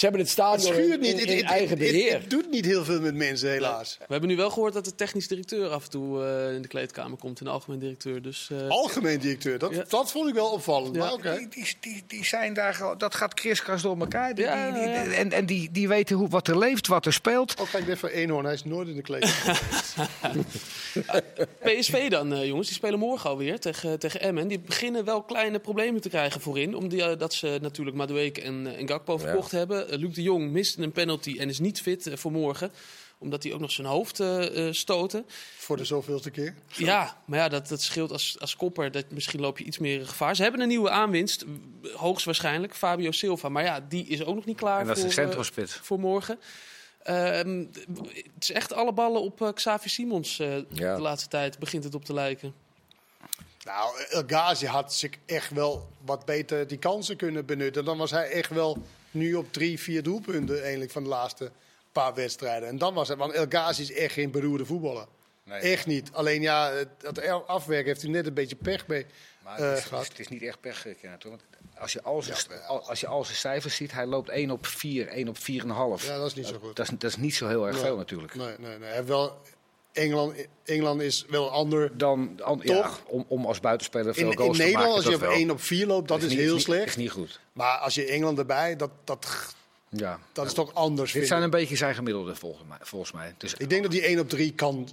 [0.00, 1.12] ze hebben het Het stadion schuurt in, niet.
[1.12, 2.12] in, Het- in het- eigen het- beheer.
[2.12, 3.96] Het doet niet heel veel met mensen, helaas.
[3.98, 6.68] We hebben nu wel gehoord dat de technisch directeur af en toe eh, in de
[6.68, 7.38] kleedkamer komt.
[7.38, 8.22] En de algemeen directeur.
[8.22, 9.84] Dus eh, Algemeen directeur, dat, Ja.
[9.88, 10.94] dat vond ik wel opvallend.
[10.96, 11.16] Ja.
[11.22, 11.38] Maar.
[11.38, 14.34] Die, die, die, die zijn daar, gewoon- dat gaat kriskras door elkaar.
[14.34, 15.10] Die, Ja, die, die- ja, ja.
[15.12, 17.60] En, en die, die weten hoe, wat er leeft, wat er speelt.
[17.60, 19.32] Ook kijk net voor Eenhoorn, hij is nooit in de kleding.
[21.62, 22.66] PSV dan, eh, jongens.
[22.66, 24.48] Die spelen morgen alweer tegen, tegen Emmen.
[24.48, 26.74] Die beginnen wel kleine problemen te krijgen voorin.
[26.74, 29.89] Omdat ze natuurlijk Madueke en, eh, en Gakpo verkocht hebben.
[29.90, 32.72] Eh, Luc de Jong miste een penalty en is niet fit eh, voor morgen.
[33.18, 35.26] Omdat hij ook nog zijn hoofd eh stoten.
[35.58, 36.54] voor de zoveelste keer.
[36.76, 38.90] Ja, maar ja, dat, dat scheelt als, als kopper.
[38.90, 40.36] Dat, misschien loop je iets meer gevaar.
[40.36, 41.44] Ze hebben een nieuwe aanwinst,
[41.94, 43.48] hoogstwaarschijnlijk, Fabio Silva.
[43.48, 45.74] Maar ja, die is ook nog niet klaar En dat is voor, de eh, centrumspits.
[45.74, 46.38] voor morgen.
[47.02, 47.64] Ehm,
[48.34, 50.94] het is echt alle ballen op Xavi Simons eh, Ja.
[50.94, 52.54] de laatste tijd, begint het op te lijken.
[53.64, 57.84] Nou, El Ghazi had zich echt wel wat beter die kansen kunnen benutten.
[57.84, 61.50] Dan was hij echt wel nu op drie, vier doelpunten eigenlijk van de laatste
[61.92, 62.68] paar wedstrijden.
[62.68, 65.06] En dan was het, want El Ghazi is echt geen beroerde voetballer.
[65.44, 65.60] Nee.
[65.60, 66.12] Echt niet.
[66.12, 69.06] Alleen ja, het afwerken heeft hij net een beetje pech mee
[69.44, 71.30] Maar eh, het, is, het is niet echt pech, Kenneth, hoor.
[71.32, 71.42] Want
[71.78, 72.36] Als je, al zijn,
[72.66, 75.42] al- als je al zijn cijfers ziet, hij loopt 1 op 4, 1 op 4,5.
[76.06, 76.76] Ja, dat is niet zo goed.
[76.76, 77.84] Dat is, dat is niet zo heel erg Nee.
[77.84, 78.34] veel natuurlijk.
[78.34, 78.86] Nee, nee, nee.
[78.88, 79.40] Hij heeft wel,
[79.92, 80.34] Engeland,
[80.64, 81.98] Engeland is wel ander.
[81.98, 85.12] Dan, an- ja, om, om als buitenspeler veel In, in goals te Nederland, maken, als
[85.14, 85.36] je dat op wel.
[85.44, 86.86] 1 op 4 loopt, dat is, niet- heel slecht.
[86.86, 87.40] is niet goed.
[87.52, 89.54] Maar als je Engeland erbij, dat, dat,
[89.88, 90.18] Ja.
[90.32, 91.12] dat is toch anders.
[91.12, 92.78] Dit zijn een beetje zijn gemiddelde volgens mij.
[92.80, 93.34] Volgens mij.
[93.38, 94.88] Dus Ik denk dat die 1 op 3 kan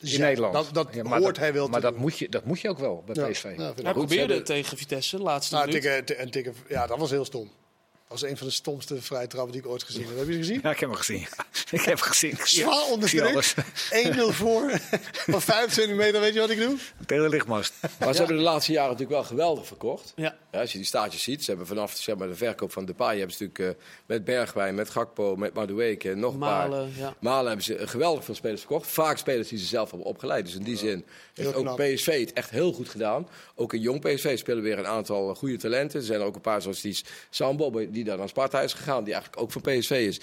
[0.00, 0.20] in zijn.
[0.20, 0.54] Nederland.
[0.54, 2.02] Dat, dat Ja, hoort dat- hij wel Maar te dat doen.
[2.02, 3.42] moet, je, dat moet je ook wel bij Ja, PSV.
[3.56, 3.92] ja, Hij goed.
[3.92, 5.82] probeerde tegen Vitesse, laatste Nou, minuut.
[6.06, 7.50] tikken, tikken, ja, dat was heel stom.
[8.08, 10.16] Was een van de stomste vrije trappen die ik ooit gezien heb.
[10.16, 10.60] Heb je ze gezien?
[10.62, 11.26] Ja, ik heb hem gezien.
[11.70, 12.36] ik heb gezien.
[12.44, 13.32] Zwaar onder zie druk.
[13.32, 13.54] alles.
[14.34, 14.70] 1-0 voor.
[15.26, 16.76] Van 25 meter, weet je wat ik doe?
[16.96, 17.72] Het hele lichtmast.
[17.98, 20.12] Maar ze hebben de laatste jaren natuurlijk wel geweldig verkocht.
[20.16, 20.36] Ja.
[20.52, 23.18] Ja, als je die staartjes ziet, ze hebben vanaf zeg maar, de verkoop van Depay
[23.18, 26.68] hebben ze natuurlijk eh, met Bergwijn, met Gakpo, met Madueke en nog een paar.
[26.68, 27.14] Malen, ja.
[27.20, 28.86] Malen hebben ze geweldig veel spelers verkocht.
[28.86, 30.44] Vaak spelers die ze zelf hebben opgeleid.
[30.44, 31.04] Dus in die zin
[31.34, 31.76] heeft ook.
[31.76, 33.28] PSV het echt heel goed gedaan.
[33.54, 36.00] Ook in jong PSV spelen weer een aantal goede talenten.
[36.00, 37.00] Er zijn er ook een paar zoals die
[37.30, 40.18] Sambo, die daar naar Sparta is gegaan, die eigenlijk ook van PSV is.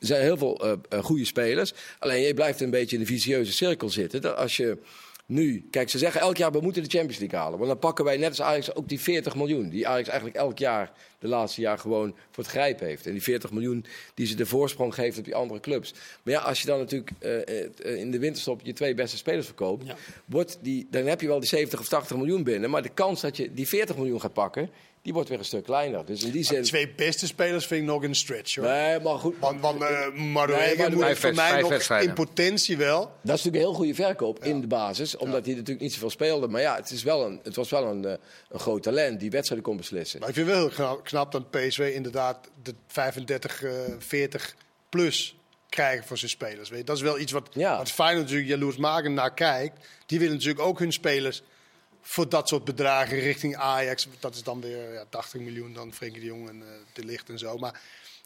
[0.00, 1.72] Er zijn heel veel eh, goede spelers.
[1.98, 4.20] Alleen je blijft een beetje in de vicieuze cirkel zitten.
[4.20, 4.78] Dat als je
[5.26, 7.58] nu, kijk, ze zeggen elk jaar we moeten de Champions League halen.
[7.58, 9.68] Want dan pakken wij net als Ajax ook die 40 miljoen.
[9.68, 13.06] Die Ajax eigenlijk elk jaar, de laatste jaar, gewoon voor het grijpen heeft.
[13.06, 15.94] En die 40 miljoen die ze de voorsprong geeft op die andere clubs.
[16.22, 19.86] Maar ja, als je dan natuurlijk eh, in de winterstop je twee beste spelers verkoopt,
[19.86, 19.96] Ja.
[20.24, 22.70] wordt die, dan heb je wel die 70 of 80 miljoen binnen.
[22.70, 24.70] Maar de kans dat je die 40 miljoen gaat pakken,
[25.02, 26.04] die wordt weer een stuk kleiner.
[26.06, 26.62] Dus in die De zin.
[26.62, 28.64] twee beste spelers vind ik nog een stretch, hoor.
[28.64, 29.34] Nee, maar goed.
[29.38, 32.08] Want, want uh, Nee, Madueke moet vijf voor mij vijf nog wedstrijden.
[32.08, 32.98] in potentie wel.
[33.00, 35.16] Dat is natuurlijk een heel goede verkoop in de basis.
[35.16, 36.48] Omdat hij natuurlijk niet zoveel speelde.
[36.48, 38.14] Maar ja, het, is wel een, het was wel een, eh,
[38.50, 40.20] een groot talent die wedstrijden kon beslissen.
[40.20, 44.54] Maar ik vind wel heel knap, dat PSV inderdaad de 35, eh 40
[44.88, 45.36] plus
[45.68, 46.68] krijgen voor zijn spelers.
[46.68, 46.84] Weet je?
[46.84, 47.76] Dat is wel iets wat, Ja.
[47.76, 49.86] wat Feyenoord natuurlijk jaloersmakend naar kijkt.
[50.06, 51.42] Die willen natuurlijk ook hun spelers
[52.02, 54.08] voor dat soort bedragen richting Ajax.
[54.20, 57.28] Dat is dan weer ja, 80 miljoen, dan Frenkie de Jong en eh, De Ligt
[57.28, 57.56] en zo.
[57.56, 57.80] Maar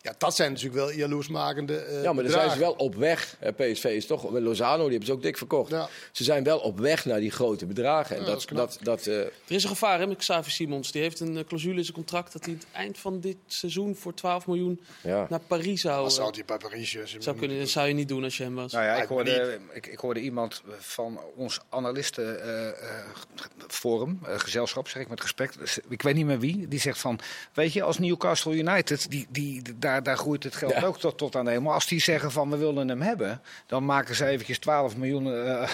[0.06, 3.36] ja, dat zijn natuurlijk wel jaloersmakende eh Ja, maar dan zijn ze wel op weg.
[3.40, 5.70] Eh, PSV is toch, met Lozano, die hebben ze ook dik verkocht.
[5.70, 5.88] Ja.
[6.12, 8.16] Ze zijn wel op weg naar die grote bedragen.
[8.16, 10.92] En Ja, dat dat, dat, dat, eh, Er is een gevaar hè, met Xavi Simons.
[10.92, 13.96] Die heeft een eh, clausule in zijn contract dat hij het eind van dit seizoen
[13.96, 15.26] voor 12 miljoen ja.
[15.28, 17.58] naar Parijs zou, Dat eh, zou die bij Paris eh, zou kunnen.
[17.58, 18.72] Dat zou je niet doen als je hem was.
[18.72, 25.08] Nou ja, ik hoorde, ik, ik hoorde iemand van ons analistenforum, eh gezelschap, zeg ik
[25.08, 25.80] met respect.
[25.88, 26.68] Ik weet niet meer wie.
[26.68, 27.20] Die zegt van,
[27.52, 30.82] weet je, als Newcastle United, die, die, daar, daar groeit het geld Ja.
[30.82, 31.72] ook tot, tot aan de hemel.
[31.72, 35.26] Als die zeggen van, we willen hem hebben, dan maken ze eventjes 12 miljoen.
[35.46, 35.70] eh,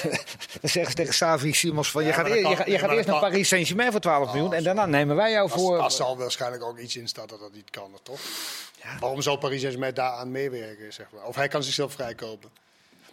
[0.60, 2.78] dan zeggen ze tegen Savi Simons van, je gaat, eer- je, kan- gaat- je nee,
[2.78, 5.60] gaat maar eerst naar Paris Saint-Germain voor 12 miljoen en daarna nemen wij jou Als,
[5.62, 5.78] voor...
[5.78, 8.20] als zal waarschijnlijk ook iets in staat dat dat niet kan, toch?
[9.00, 11.24] Waarom zou Paris Saint-Germain daaraan meewerken, zeg maar?
[11.24, 12.50] Of hij kan zichzelf vrijkopen.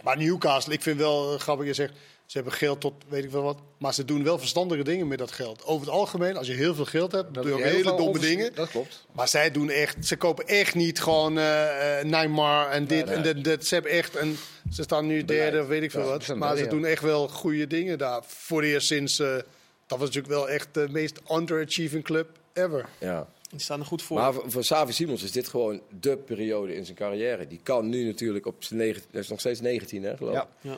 [0.03, 1.93] Maar Newcastle, ik vind wel eh, grappig, je zegt,
[2.27, 3.57] ze hebben geld tot weet ik wel wat.
[3.77, 5.65] Maar ze doen wel verstandige dingen met dat geld.
[5.65, 7.83] Over het algemeen, als je heel veel geld hebt, Dat doe je ook heel hele
[7.83, 8.51] veel domme onvers- dingen.
[8.55, 9.05] Dat klopt.
[9.11, 13.23] Maar zij doen echt, ze kopen echt niet gewoon eh, eh, Neymar en dit en
[13.23, 13.65] dat, dat.
[13.65, 14.37] Ze hebben echt een,
[14.71, 16.35] ze staan nu derde of weet ik veel Ja, wat.
[16.35, 16.69] Maar ze ja.
[16.69, 18.21] doen echt wel goede dingen daar.
[18.25, 19.27] Voor het eerst sinds, eh,
[19.87, 22.85] dat was natuurlijk wel echt de meest underachieving club ever.
[22.99, 23.27] ja.
[23.49, 24.17] Die staan er goed voor.
[24.17, 27.47] Maar voor, voor Savi Simons is dit gewoon de periode in zijn carrière.
[27.47, 30.43] Die kan nu natuurlijk op zijn 19, hij is nog steeds 19, hè, geloof ik.
[30.61, 30.71] Ja.
[30.71, 30.77] ja.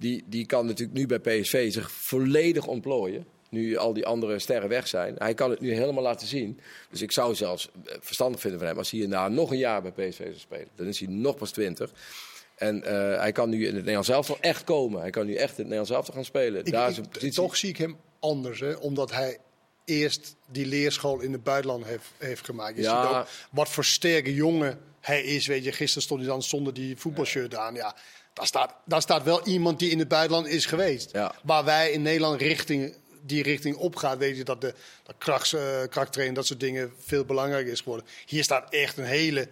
[0.00, 3.26] Die, die kan natuurlijk nu bij PSV zich volledig ontplooien.
[3.50, 5.14] Nu al die andere sterren weg zijn.
[5.18, 6.60] Hij kan het nu helemaal laten zien.
[6.90, 9.82] Dus ik zou zelfs eh, verstandig vinden van hem als hij hierna nog een jaar
[9.82, 10.68] bij PSV zou spelen.
[10.74, 11.92] Dan is hij nog pas 20.
[12.56, 15.00] En eh, hij kan nu in het Nederlands elftal echt komen.
[15.00, 16.64] Hij kan nu echt in het Nederlands elftal gaan spelen.
[16.66, 18.72] Ik, Daar is een toch zie ik hem anders, hè?
[18.72, 19.38] omdat hij
[19.84, 22.76] eerst die leerschool in het buitenland heeft, heeft gemaakt.
[22.76, 23.02] Je Ja.
[23.06, 25.46] ziet ook wat voor sterke jongen hij is.
[25.46, 27.74] Weet je, gisteren stond hij dan zonder die voetbalshirt aan.
[27.74, 27.96] Ja,
[28.32, 31.10] daar staat, daar staat wel iemand die in het buitenland is geweest.
[31.12, 31.34] Ja.
[31.42, 35.80] Waar wij in Nederland richting, die richting opgaan, weet je dat de dat krachts, eh,
[35.90, 38.06] krachttraining, dat soort dingen veel belangrijker is geworden.
[38.26, 39.48] Hier staat echt een hele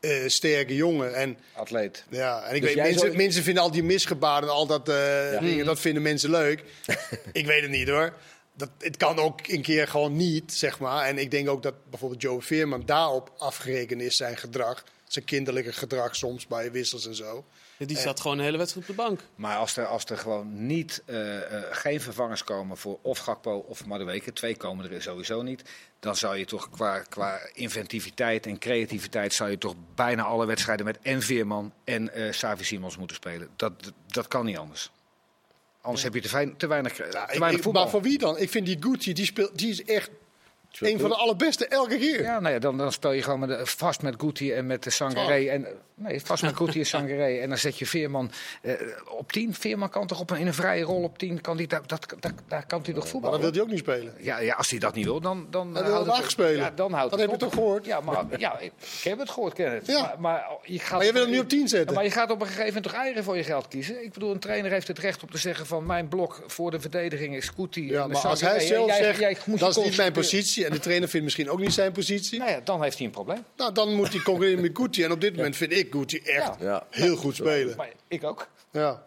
[0.00, 1.14] eh, sterke jongen.
[1.14, 2.04] En Atleet.
[2.10, 4.88] ja, en ik Dus weet, mensen, zou- mensen vinden al die misgebaren en al dat
[4.88, 6.64] eh, dingen, dat vinden mensen leuk.
[7.32, 8.12] ik weet het niet hoor.
[8.56, 11.06] Dat, het kan ook een keer gewoon niet, zeg maar.
[11.06, 14.84] En ik denk ook dat bijvoorbeeld Joe Veerman daarop afgerekend is, zijn gedrag.
[15.08, 17.44] Zijn kinderlijke gedrag soms bij wissels en zo.
[17.78, 19.20] Die zat gewoon een hele wedstrijd op de bank.
[19.34, 23.56] Maar als er, als er gewoon niet, eh, eh, geen vervangers komen voor of Gakpo
[23.68, 25.62] of Madueke, twee komen er sowieso niet,
[26.00, 30.86] dan zou je toch qua, qua inventiviteit en creativiteit zou je toch bijna alle wedstrijden
[30.86, 33.48] met en Veerman en eh Savi Simons moeten spelen.
[33.56, 33.72] Dat,
[34.06, 34.90] dat kan niet anders.
[35.80, 37.82] Anders heb je te, fijn- te weinig, eh, te weinig ik- voetbal.
[37.82, 38.38] maar voor wie dan?
[38.38, 40.10] Ik vind die Gucci, die, speelt, die is echt
[40.80, 42.22] een van de allerbeste elke keer.
[42.22, 44.82] Ja, nou ja, dan, dan speel je gewoon met de, vast met Guti en met
[44.82, 45.46] de Sangaré.
[45.48, 47.38] En, nee, vast met Guti en Sangaré.
[47.38, 48.30] En dan zet je Veerman
[48.62, 48.72] eh,
[49.08, 49.54] op 10.
[49.54, 51.40] Veerman kan toch op een, in een vrije rol op 10.
[51.40, 53.40] Kan die, dat, dat, dat, daar kan hij toch Maar voetballen?
[53.40, 54.14] dat wil hij ook niet spelen.
[54.18, 55.46] Ja, ja, als hij dat niet wil, dan...
[55.50, 56.56] dan Hij wil afspelen.
[56.56, 57.40] Ja, dan houdt Dat heb je op.
[57.40, 57.84] toch gehoord?
[57.84, 59.86] Ja, maar, ja ik, ik heb het gehoord, Kenneth.
[59.86, 60.00] Ja.
[60.00, 61.94] Maar, maar, je gaat Maar je wil hem nu op 10 zetten.
[61.94, 64.04] Maar je gaat op een gegeven moment toch eigen voor je geld kiezen?
[64.04, 65.86] Ik bedoel, een trainer heeft het recht om te zeggen van...
[65.86, 69.18] mijn blok voor de verdediging is Guti Ja, en maar als hij zelf Jij- zegt,
[69.18, 70.63] jij je dat is niet mijn concentreren.
[70.64, 70.66] Positie...
[70.66, 72.38] en de trainer vindt misschien ook niet zijn positie...
[72.38, 73.44] Nou ja, dan heeft hij een probleem.
[73.56, 75.02] Nou, dan moet hij concurreren met Gucci.
[75.04, 76.66] En op dit moment vind ik Gucci echt Ja.
[76.66, 76.86] Ja.
[76.90, 77.76] heel goed spelen.
[77.76, 78.48] Maar ik ook.
[78.70, 79.04] Ja.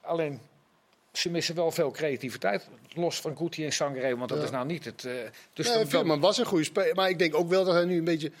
[0.00, 0.40] Alleen,
[1.12, 2.68] ze missen wel veel creativiteit.
[2.94, 4.44] Los van Guti en Sangre, want dat Ja.
[4.44, 5.04] is nou niet het.
[5.04, 5.12] eh,
[5.52, 6.94] dus Nee, dan- was een goede speler.
[6.94, 8.32] Maar ik denk ook wel dat hij nu een beetje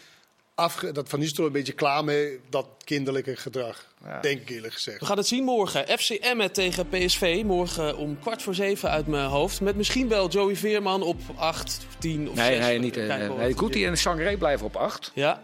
[0.62, 0.92] afge...
[0.92, 3.86] Dat Van Nistelrooy een beetje klaar mee dat kinderlijke gedrag.
[4.04, 4.20] Ja.
[4.20, 5.00] Denk ik eerlijk gezegd.
[5.00, 5.98] We gaan het zien morgen.
[5.98, 7.42] FC Emmen tegen PSV.
[7.44, 9.60] Morgen om kwart voor zeven uit mijn hoofd.
[9.60, 12.48] Met misschien wel Joey Veerman op 8, 10 of 6.
[12.48, 12.96] Nee, nee, niet.
[12.96, 15.10] eh, nee, Guti en Sangre blijven op 8.
[15.14, 15.42] Ja,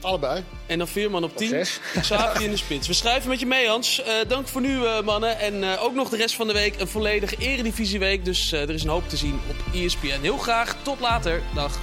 [0.00, 0.44] Allebei.
[0.66, 1.48] en dan Veerman op 10.
[1.48, 1.80] zes.
[2.00, 2.86] Xavi in de spits.
[2.86, 4.02] We schrijven met je mee, Hans.
[4.02, 5.38] Eh, dank voor nu, eh, mannen.
[5.38, 8.24] En eh, ook nog de rest van de week een volledige eredivisieweek.
[8.24, 10.20] Dus eh, er is een hoop te zien op ESPN.
[10.20, 10.76] Heel graag.
[10.82, 11.42] Tot later.
[11.54, 11.78] Dag.